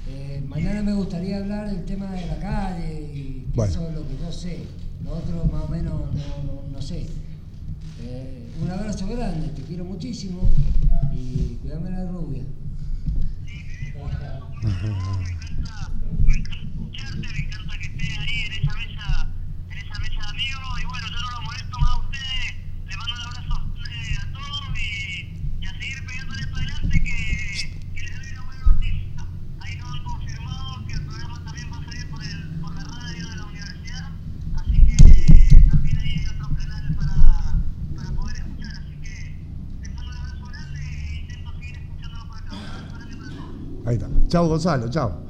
[0.10, 3.72] Eh, mañana me gustaría hablar del tema de la calle y que Bueno.
[3.72, 4.60] eso es lo que yo sé.
[5.04, 7.08] Lo otro más o menos no, no- no sé.
[8.04, 10.50] Eh, un abrazo grande, te quiero muchísimo
[11.14, 12.44] y cuidame la rubia.
[18.20, 18.47] Ahí
[44.28, 45.22] Chao, Gonzalo, chao.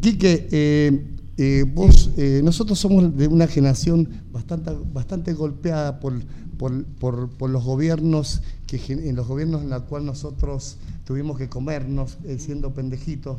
[0.00, 1.06] Quique, eh,
[1.36, 6.14] eh, vos, eh, nosotros somos de una generación bastante, bastante golpeada por,
[6.58, 11.48] por, por- por los gobiernos que en los gobiernos en los cuales nosotros tuvimos que
[11.48, 13.38] comernos siendo pendejitos.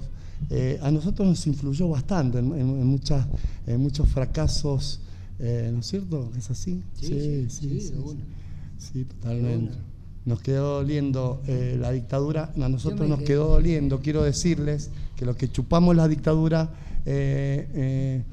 [0.82, 3.26] A nosotros nos influyó bastante en, en- en muchas,
[3.68, 5.02] en muchos fracasos,
[5.39, 6.32] ¿no es cierto?
[6.38, 6.82] ¿Es así?
[6.93, 7.08] Sí,
[7.50, 8.22] sí, sí, de una.
[8.78, 9.74] Sí, totalmente.
[10.26, 13.99] Nos quedó doliendo eh, la dictadura, a nosotros nos quedó doliendo.
[13.99, 16.71] Quiero decirles que los que chupamos la dictadura,
[17.05, 18.23] eh, eh,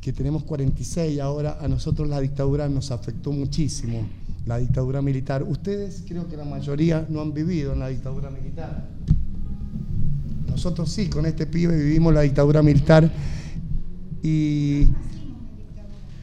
[0.00, 4.08] que tenemos 46 ahora, a nosotros la dictadura nos afectó muchísimo,
[4.46, 5.42] la dictadura militar.
[5.42, 8.88] Ustedes creo que la mayoría no han vivido en la dictadura militar.
[10.48, 13.10] Nosotros sí, con este pibe vivimos la dictadura militar
[14.22, 14.86] y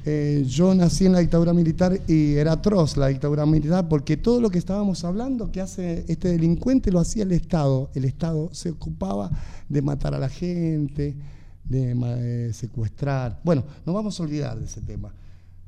[0.10, 4.40] eh, yo nací en la dictadura militar y era atroz la dictadura militar porque todo
[4.40, 7.90] lo que estábamos hablando que hace este delincuente lo hacía el Estado.
[7.94, 9.30] El Estado se ocupaba
[9.68, 11.18] de matar a la gente,
[11.66, 13.42] de eh, secuestrar.
[13.44, 15.14] Bueno, no vamos a olvidar de ese tema.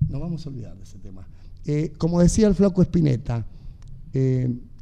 [0.08, 1.28] No vamos a olvidar de ese tema.
[1.66, 3.46] Eh, como decía el flaco Espineta,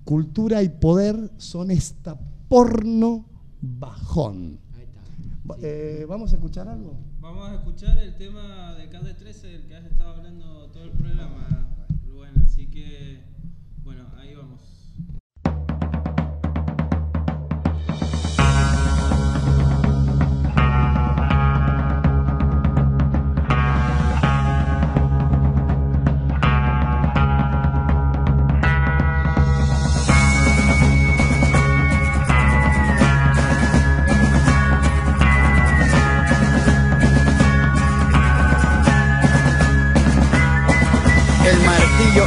[0.03, 2.15] cultura y poder son esta
[2.47, 3.25] porno
[3.59, 4.59] bajón.
[5.49, 6.97] Va- eh, ¿Vamos a escuchar algo?
[7.19, 10.91] Vamos a escuchar el tema de Calle 13 del que has estado hablando todo el
[10.91, 11.47] programa,
[12.05, 12.33] Rubén.
[12.43, 13.23] Así que,
[13.83, 14.59] bueno, ahí vamos.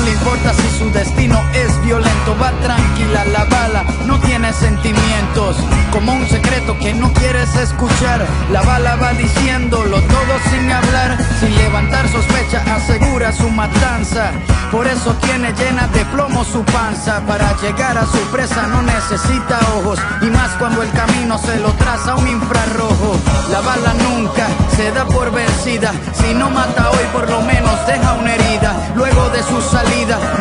[0.00, 5.56] no le importa si su destino es violento, va tranquila la bala, no tiene sentimientos,
[5.92, 8.24] como un secreto que no quieres escuchar.
[8.50, 14.30] La bala va diciéndolo todo sin hablar, sin levantar sospecha, asegura su matanza.
[14.70, 17.20] Por eso tiene llena de plomo su panza.
[17.26, 21.72] Para llegar a su presa no necesita ojos, y más cuando el camino se lo
[21.72, 23.18] traza un infrarrojo.
[23.50, 24.46] La bala nunca
[24.76, 28.92] se da por vencida, si no mata hoy por lo menos deja una herida.
[28.94, 29.89] Luego de su salida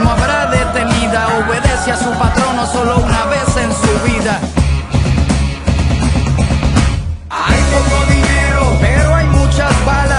[0.02, 4.40] no habrá detenida, obedece a su patrono solo una vez en su vida.
[7.30, 10.19] Hay poco dinero, pero hay muchas balas.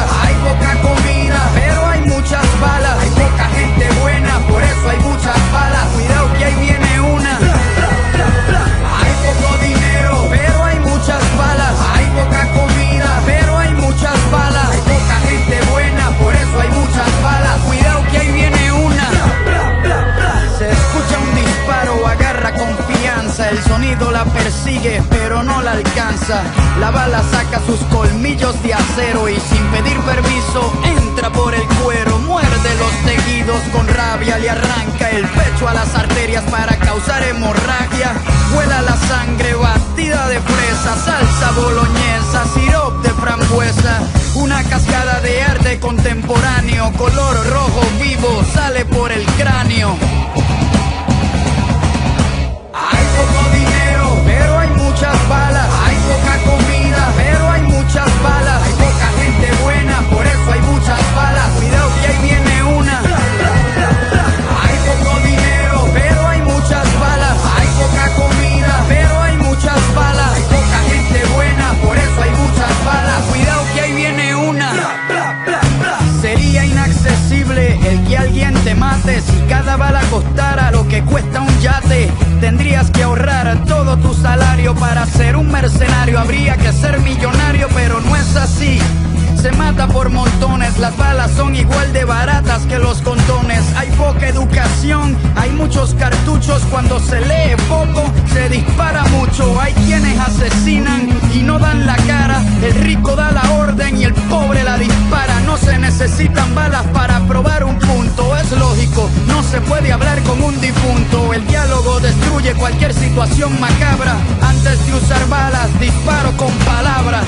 [112.54, 114.16] Cualquier situación macabra.
[114.42, 117.24] Antes de usar balas, disparo con palabras.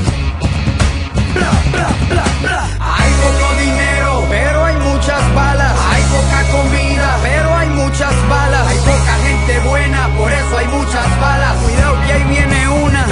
[2.81, 5.73] Hay poco dinero, pero hay muchas balas.
[5.93, 8.67] Hay poca comida, pero hay muchas balas.
[8.67, 11.57] Hay poca gente buena, por eso hay muchas balas.
[11.63, 13.07] Cuidado que ahí viene una.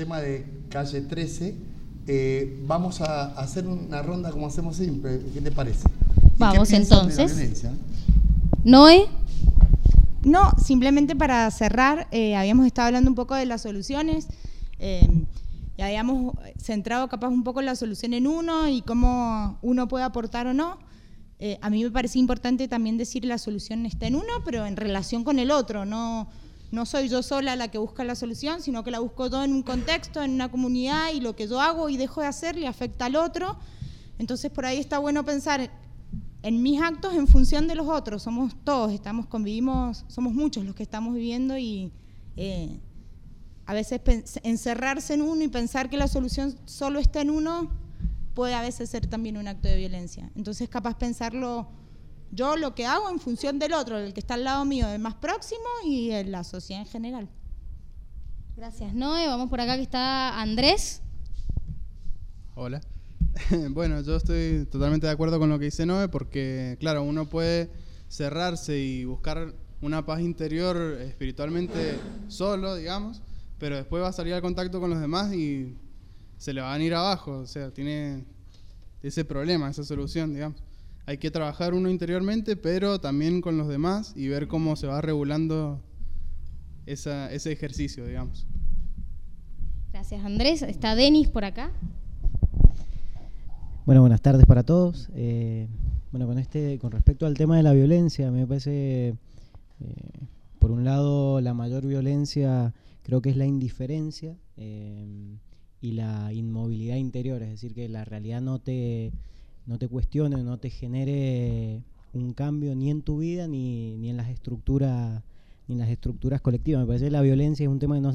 [0.00, 1.54] Tema de calle 13,
[2.06, 5.20] eh, vamos a hacer una ronda como hacemos siempre.
[5.34, 5.86] ¿Qué te parece?
[5.86, 7.66] ¿Y qué Vamos, piensan de la entonces.
[8.64, 9.08] Noé,
[10.24, 14.28] No, simplemente para cerrar, eh, habíamos estado hablando un poco de las soluciones
[14.78, 15.06] eh,
[15.76, 20.46] y habíamos centrado capaz un poco la solución en uno y cómo uno puede aportar
[20.46, 20.78] o no.
[21.38, 24.78] Eh, a mí me parecía importante también decir la solución está en uno, pero en
[24.78, 25.84] relación con el otro.
[25.84, 26.30] No,
[26.70, 29.52] no soy yo sola la que busca la solución, sino que la busco todo en
[29.52, 32.66] un contexto, en una comunidad y lo que yo hago y dejo de hacer le
[32.66, 33.58] afecta al otro.
[34.18, 35.70] Entonces por ahí está bueno pensar
[36.42, 38.22] en mis actos en función de los otros.
[38.22, 41.92] Somos todos, estamos, convivimos, somos muchos los que estamos viviendo y
[42.36, 42.78] eh,
[43.66, 44.00] a veces
[44.42, 47.70] encerrarse en uno y pensar que la solución solo está en uno
[48.34, 50.30] puede a veces ser también un acto de violencia.
[50.36, 51.68] Entonces capaz pensarlo
[52.32, 55.00] yo lo que hago en función del otro, del que está al lado mío, del
[55.00, 57.28] más próximo y en la sociedad en general.
[58.56, 59.26] gracias Noé.
[59.26, 61.02] Vamos por acá que está Andrés.
[62.54, 62.80] Hola.
[63.70, 67.70] bueno, yo estoy totalmente de acuerdo con lo que dice Noé porque, claro, uno puede
[68.08, 73.22] cerrarse y buscar una paz interior espiritualmente solo, digamos,
[73.58, 75.76] pero después va a salir al contacto con los demás y
[76.38, 77.38] se le van a ir abajo.
[77.38, 78.24] O sea, tiene
[79.02, 80.60] ese problema, esa solución, digamos.
[81.06, 85.00] Hay que trabajar uno interiormente, pero también con los demás y ver cómo se va
[85.00, 85.80] regulando
[86.86, 88.46] esa- ese ejercicio, digamos.
[89.92, 90.62] Gracias Andrés.
[90.62, 91.72] Está Denis por acá.
[93.86, 95.08] Bueno, buenas tardes para todos.
[95.14, 95.66] Eh,
[96.12, 99.16] bueno, con este, con respecto al tema de la violencia, me parece, eh,
[100.58, 102.72] por un lado, la mayor violencia
[103.02, 105.06] creo que es la indiferencia eh,
[105.80, 109.12] y la inmovilidad interior, es decir, que la realidad no te,
[109.70, 114.16] no te cuestione, no te genere un cambio ni en tu vida ni, ni en
[114.16, 115.22] las estructuras
[115.68, 116.80] ni en las estructuras colectivas.
[116.80, 118.10] Me parece que la violencia es un tema que no,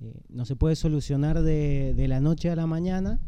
[0.00, 3.20] eh, no se puede solucionar de, de la noche a la mañana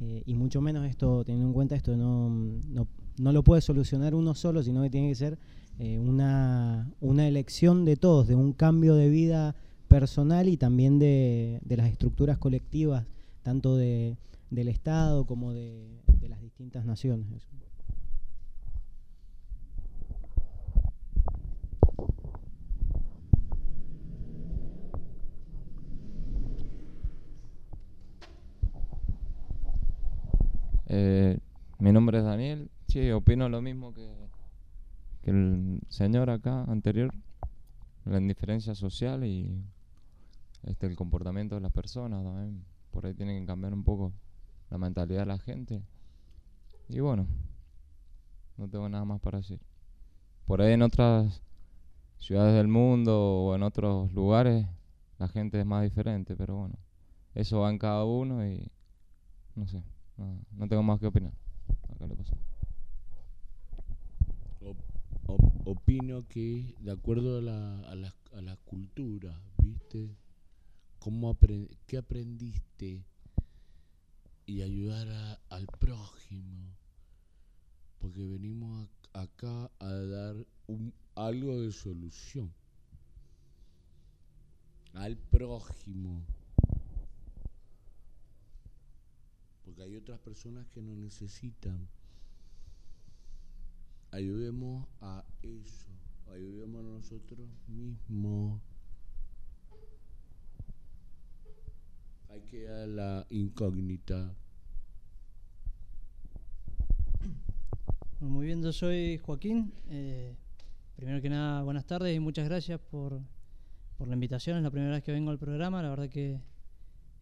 [0.00, 2.88] eh, y mucho menos esto, teniendo en cuenta esto, no, no,
[3.18, 5.38] no lo puede solucionar uno solo, sino que tiene que ser
[5.78, 9.54] eh, una, una elección de todos, de un cambio de vida
[9.86, 13.06] personal y también de, de las estructuras colectivas,
[13.44, 14.16] tanto de,
[14.50, 17.26] del Estado como de, las distintas naciones.
[30.92, 31.38] Eh,
[31.78, 32.70] mi nombre es Daniel.
[32.88, 34.12] Sí, opino lo mismo que,
[35.22, 37.14] que el señor acá anterior.
[38.04, 39.62] La indiferencia social y
[40.64, 42.64] este el comportamiento de las personas también.
[42.90, 44.12] Por ahí tienen que cambiar un poco
[44.70, 45.82] la mentalidad de la gente.
[46.88, 47.26] Y bueno,
[48.56, 49.60] no tengo nada más para decir.
[50.46, 51.42] Por ahí en otras
[52.18, 54.66] ciudades del mundo o en otros lugares
[55.18, 56.76] la gente es más diferente, pero bueno,
[57.34, 58.70] eso va en cada uno y
[59.54, 59.82] no sé,
[60.16, 61.32] no, tengo más que opinar.
[61.94, 62.36] Acá le paso.
[64.60, 64.84] Op-
[65.26, 70.16] op- opino que de acuerdo a la, a la, a la cultura, ¿viste?
[70.98, 71.36] ¿Cómo
[71.86, 73.04] ¿Qué aprendiste?
[74.50, 76.74] Y ayudar a- al prójimo.
[78.00, 82.52] Porque venimos ac- acá a dar un, algo de solución.
[84.94, 86.24] Al prójimo.
[89.64, 91.88] porque hay otras personas que nos necesitan.
[94.10, 95.92] Ayudemos a eso,
[96.32, 98.60] ayudemos a nosotros mismos.
[102.32, 104.32] Hay que la incógnita.
[108.20, 109.72] Muy bien, yo soy Joaquín.
[109.88, 110.36] Eh,
[110.94, 113.20] primero que nada, buenas tardes y muchas gracias por,
[113.98, 114.58] por la invitación.
[114.58, 115.82] Es la primera vez que vengo al programa.
[115.82, 116.38] La verdad que,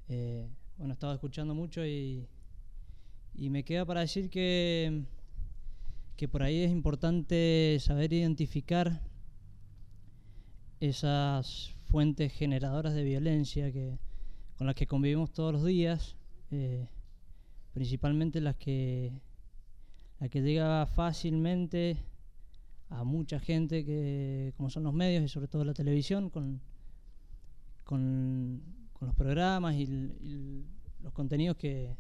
[0.08, 0.46] eh,
[0.76, 2.28] bueno, he estado escuchando mucho y,
[3.34, 5.04] y me queda para decir que,
[6.18, 9.00] que por ahí es importante saber identificar
[10.80, 13.98] esas fuentes generadoras de violencia que,
[14.58, 16.16] con las que convivimos todos los días,
[16.50, 16.88] eh,
[17.72, 19.12] principalmente las que,
[20.18, 21.96] la que llega fácilmente
[22.90, 26.60] a mucha gente que como son los medios y sobre todo la televisión con,
[27.84, 28.60] con,
[28.92, 29.86] con los programas y,
[31.00, 31.94] los contenidos que,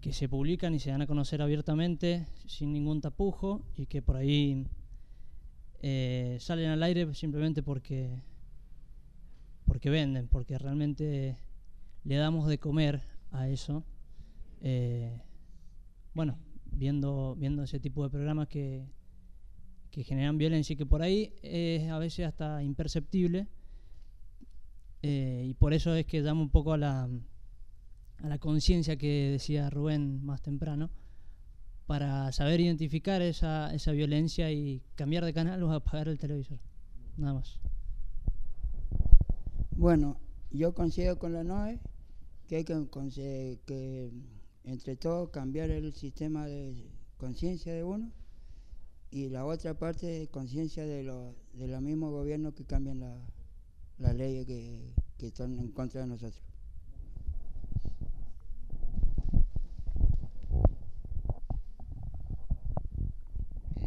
[0.00, 4.16] que se publican y se dan a conocer abiertamente sin ningún tapujo y que por
[4.16, 4.66] ahí
[5.82, 8.22] eh, salen al aire simplemente porque
[9.66, 11.36] porque venden, porque realmente
[12.04, 13.84] le damos de comer a eso.
[14.60, 15.20] Eh,
[16.14, 16.38] bueno,
[16.72, 18.86] viendo, viendo ese tipo de programas que,
[19.90, 23.48] que generan violencia y que por ahí es a veces hasta imperceptible.
[25.02, 27.08] eh, y por eso es que llamo un poco a la,
[28.22, 30.90] a la conciencia que decía Rubén más temprano,
[31.86, 36.58] para saber identificar esa, esa violencia y cambiar de canal o apagar el televisor.
[37.16, 37.58] Nada más.
[39.72, 40.20] Bueno,
[40.50, 41.80] yo coincido con la NOE
[42.50, 44.10] que hay que, que
[44.64, 48.10] entre todos cambiar el sistema de conciencia de uno
[49.12, 53.16] y la otra parte conciencia de los de los mismos gobiernos que cambian la,
[53.98, 56.42] las leyes que, que están en contra de nosotros.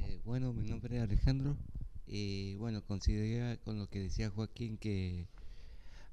[0.06, 1.58] Eh, bueno, mi nombre es Alejandro.
[2.08, 5.28] Y bueno, considera con lo que decía Joaquín que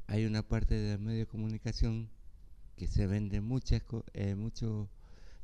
[0.09, 2.11] hay una parte del medio de comunicación
[2.81, 3.83] que se vende muchas
[4.14, 4.89] eh, mucho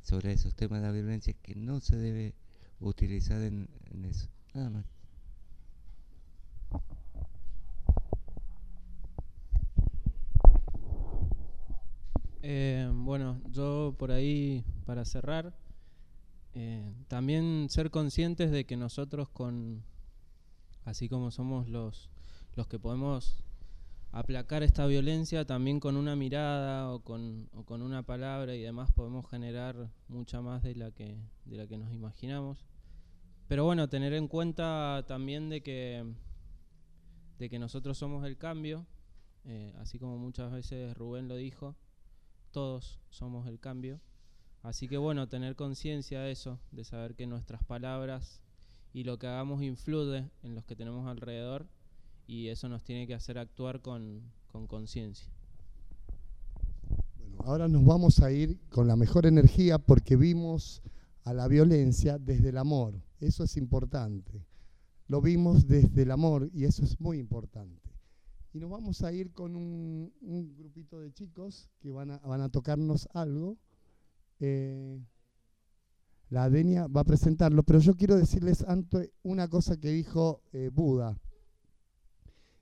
[0.01, 2.33] sobre esos temas de la violencia que no se debe
[2.79, 4.27] utilizar en, en eso.
[4.55, 4.85] Nada más.
[12.41, 15.55] Eh, bueno, yo por ahí, para cerrar,
[16.55, 19.83] eh, también ser conscientes de que nosotros con,
[20.85, 22.09] así como somos los,
[22.55, 23.43] los que podemos
[24.11, 29.89] aplacar esta violencia, también con una mirada o con, una palabra y demás podemos generar
[30.07, 32.65] mucha más de la que, de la que nos imaginamos.
[33.47, 36.05] Pero bueno, tener en cuenta también de que,
[37.39, 38.85] de que nosotros somos el cambio,
[39.45, 41.75] eh, así como muchas veces Rubén lo dijo,
[42.51, 44.01] todos somos el cambio.
[44.63, 48.41] Así que bueno, tener conciencia de eso, de saber que nuestras palabras
[48.91, 51.67] y lo que hagamos influye en los que tenemos alrededor
[52.27, 55.31] y eso nos tiene que hacer actuar con con conciencia.
[57.17, 60.81] Bueno, ahora nos vamos a ir con la mejor energía porque vimos
[61.23, 62.99] a la violencia desde el amor.
[63.19, 64.45] Eso es importante.
[65.07, 67.89] Lo vimos desde el amor y eso es muy importante.
[68.53, 70.11] Y nos vamos a ir con un,
[70.57, 73.57] grupito de chicos que van a, van a tocarnos algo.
[74.39, 74.99] Eh,
[76.29, 80.69] la Denia va a presentarlo, pero yo quiero decirles antes una cosa que dijo eh,
[80.73, 81.17] Buda.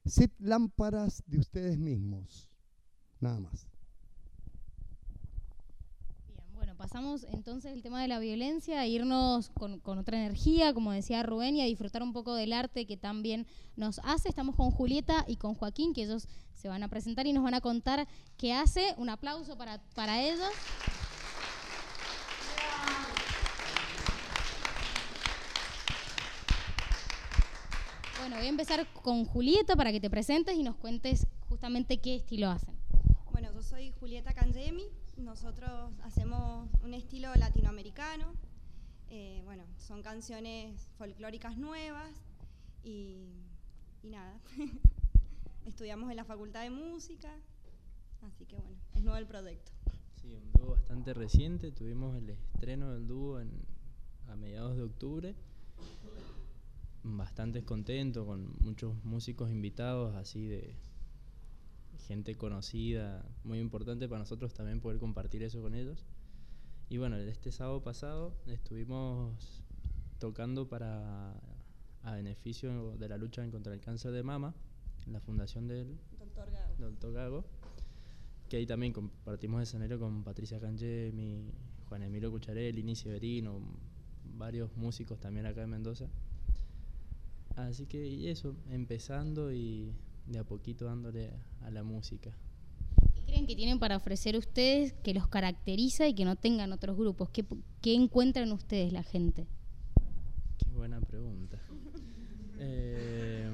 [0.06, 2.50] Sed lámparas de ustedes mismos.
[3.20, 3.68] Nada más.
[6.28, 10.74] Bien, bueno, pasamos entonces el tema de la violencia a irnos con, con otra energía,
[10.74, 14.30] como decía Rubén, y a disfrutar un poco del arte que también nos hace.
[14.30, 17.56] Estamos con Julieta y con Joaquín, que ellos se van a presentar y nos van
[17.56, 18.94] a contar qué hace.
[18.98, 20.52] Un aplauso para, para ellos.
[28.26, 32.16] Bueno, voy a empezar con Julieta para que te presentes y nos cuentes justamente qué
[32.16, 32.76] estilo hacen.
[33.32, 34.90] Bueno, yo soy Julieta Cangemi.
[35.16, 38.34] Nosotros hacemos un estilo latinoamericano.
[39.12, 42.10] Eh, bueno, son canciones folclóricas nuevas
[42.84, 43.28] y,
[44.02, 44.40] y nada.
[45.68, 47.32] Estudiamos en la Facultad de Música,
[48.24, 49.72] así que bueno, es nuevo el proyecto.
[50.20, 51.72] Sí, un dúo bastante reciente.
[51.72, 53.52] Tuvimos el estreno del dúo en,
[54.28, 55.36] a mediados de octubre.
[57.08, 60.76] Bastante contento con muchos músicos invitados, así de
[62.08, 63.24] gente conocida.
[63.44, 66.04] Muy importante para nosotros también poder compartir eso con ellos.
[66.90, 69.64] Y bueno, este sábado pasado estuvimos
[70.18, 71.40] tocando para
[72.02, 74.56] a beneficio de la lucha contra el cáncer de mama,
[75.06, 76.76] la fundación del Doctor Gago.
[76.80, 77.46] Doctor Gago,
[78.50, 81.52] que ahí también compartimos escenario con Patricia Cangemi,
[81.88, 83.62] Juan Emilio Cucharelli, Inicio Berino,
[84.24, 86.10] varios músicos también acá en Mendoza.
[87.56, 89.94] Así que y eso, empezando y
[90.28, 91.32] de a poquito dándole
[91.62, 92.32] a la música.
[93.14, 96.98] ¿Qué creen que tienen para ofrecer ustedes que los caracteriza y que no tengan otros
[96.98, 97.30] grupos?
[97.30, 97.46] ¿Qué,
[97.82, 99.48] qué encuentran ustedes la gente?
[100.58, 101.60] Qué buena pregunta.
[102.58, 103.46] Eh,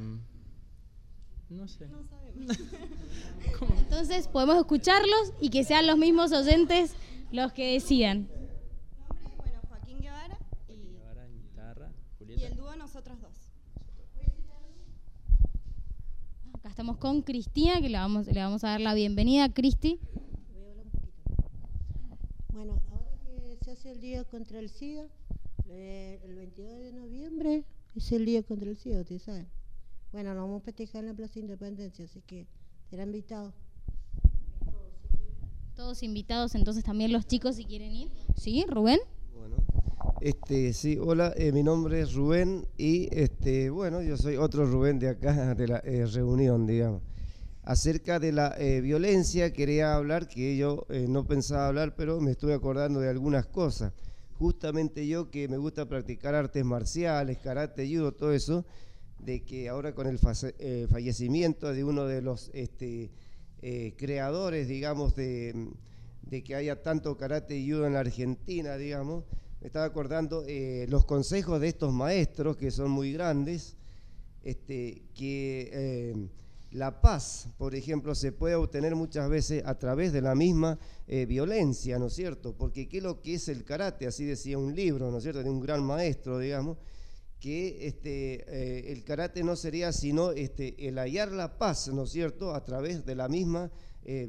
[1.49, 1.87] no sé.
[3.79, 6.95] Entonces podemos escucharlos y que sean los mismos oyentes
[7.31, 8.29] los que decían.
[9.37, 10.37] Bueno, Joaquín Guevara
[10.69, 12.47] y, Guevara en guitarra, y Julieta.
[12.47, 13.51] el dúo nosotros dos.
[16.53, 19.53] Acá estamos con Cristina, que le vamos, le vamos a dar la bienvenida.
[19.53, 19.99] Cristi.
[22.51, 25.05] Bueno, ahora que se hace el día contra el SIDA,
[25.69, 29.47] eh, el 22 de noviembre es el día contra el SIDA, ustedes saben.
[30.11, 32.47] Bueno, nos vamos a festejar en la Plaza Independencia, así que
[32.89, 33.53] serán invitados.
[35.75, 38.09] Todos invitados, entonces también los chicos si quieren ir.
[38.35, 38.97] ¿Sí, Rubén?
[40.21, 44.99] Este, sí, hola, eh, mi nombre es Rubén y este, bueno, yo soy otro Rubén
[44.99, 47.01] de acá, de la eh, reunión, digamos.
[47.63, 52.29] Acerca de la eh, violencia quería hablar, que yo eh, no pensaba hablar, pero me
[52.29, 53.93] estuve acordando de algunas cosas.
[54.37, 58.63] Justamente yo que me gusta practicar artes marciales, karate, judo, todo eso,
[59.17, 60.19] de que ahora con el
[60.59, 63.09] eh, fallecimiento de uno de los este,
[63.97, 65.73] creadores, digamos, de
[66.45, 69.23] que haya tanto karate y judo en la Argentina, digamos,
[69.61, 73.77] me estaba acordando eh, los consejos de estos maestros que son muy grandes,
[74.41, 76.15] este, que eh,
[76.71, 81.27] la paz, por ejemplo, se puede obtener muchas veces a través de la misma eh,
[81.27, 82.55] violencia, ¿no es cierto?
[82.57, 84.07] Porque ¿qué es lo que es el karate?
[84.07, 86.79] Así decía un libro, ¿no es cierto?, de un gran maestro, digamos,
[87.39, 92.55] que este, el karate no sería sino este, el hallar la paz, ¿no es cierto?,
[92.55, 93.71] a través de la misma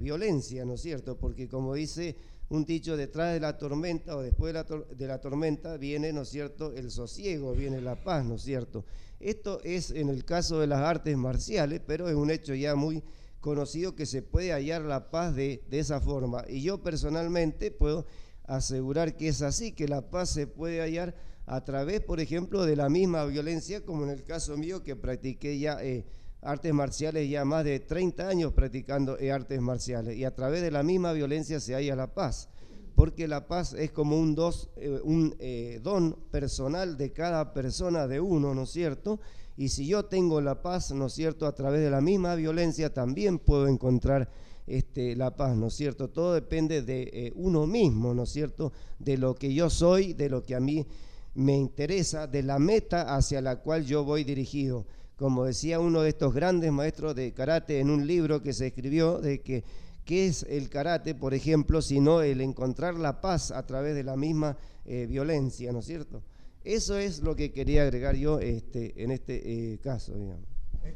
[0.01, 1.17] violencia, ¿no es cierto?
[1.17, 2.17] Porque como dice
[2.53, 6.23] un dicho, detrás de la tormenta o después de la, de la tormenta viene, ¿no
[6.23, 8.85] es cierto?, el sosiego, viene la paz, ¿no es cierto?
[9.21, 13.03] Esto es en el caso de las artes marciales, pero es un hecho ya muy
[13.41, 16.45] conocido que se puede hallar la paz de, de esa forma.
[16.47, 18.05] Y yo personalmente puedo
[18.45, 21.15] asegurar que es así, que la paz se puede hallar
[21.47, 25.59] a través, por ejemplo, de la misma violencia, como en el caso mío que practiqué
[25.59, 26.05] ya eh,
[26.43, 30.17] artes marciales ya más de 30 años practicando artes marciales.
[30.17, 32.49] Y a través de la misma violencia se halla la paz,
[32.95, 38.07] porque la paz es como un, dos, eh, un eh, don personal de cada persona
[38.07, 39.21] de uno, ¿no es cierto?
[39.57, 41.47] Y si yo tengo la paz, ¿no es cierto?
[41.47, 44.29] A través de la misma violencia también puedo encontrar
[44.67, 46.09] este, la paz, ¿no es cierto?
[46.09, 48.73] Todo depende de eh, uno mismo, ¿no es cierto?
[48.99, 50.87] De lo que yo soy, de lo que a mí
[51.35, 54.87] me interesa, de la meta hacia la cual yo voy dirigido.
[55.23, 59.19] Como decía uno de estos grandes maestros de karate en un libro que se escribió,
[59.19, 59.63] de que
[60.05, 64.17] qué es el karate, por ejemplo, sino el encontrar la paz a través de la
[64.17, 66.25] misma eh, violencia, ¿no es cierto?
[66.65, 70.45] Eso es lo que quería agregar yo este, en este eh, caso, digamos.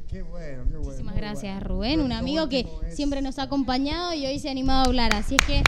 [0.09, 0.83] Qué bueno, qué bueno.
[0.83, 4.81] Muchísimas gracias, Rubén, un amigo que siempre nos ha acompañado y hoy se ha animado
[4.81, 5.13] a hablar.
[5.13, 5.63] Así es que.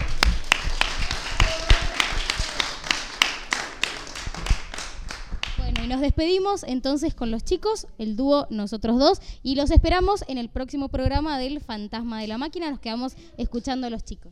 [5.58, 10.24] Bueno, y nos despedimos entonces con los chicos, el dúo Nosotros Dos, y los esperamos
[10.28, 12.70] en el próximo programa del Fantasma de la Máquina.
[12.70, 14.32] Nos quedamos escuchando a los chicos.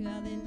[0.00, 0.39] Llega del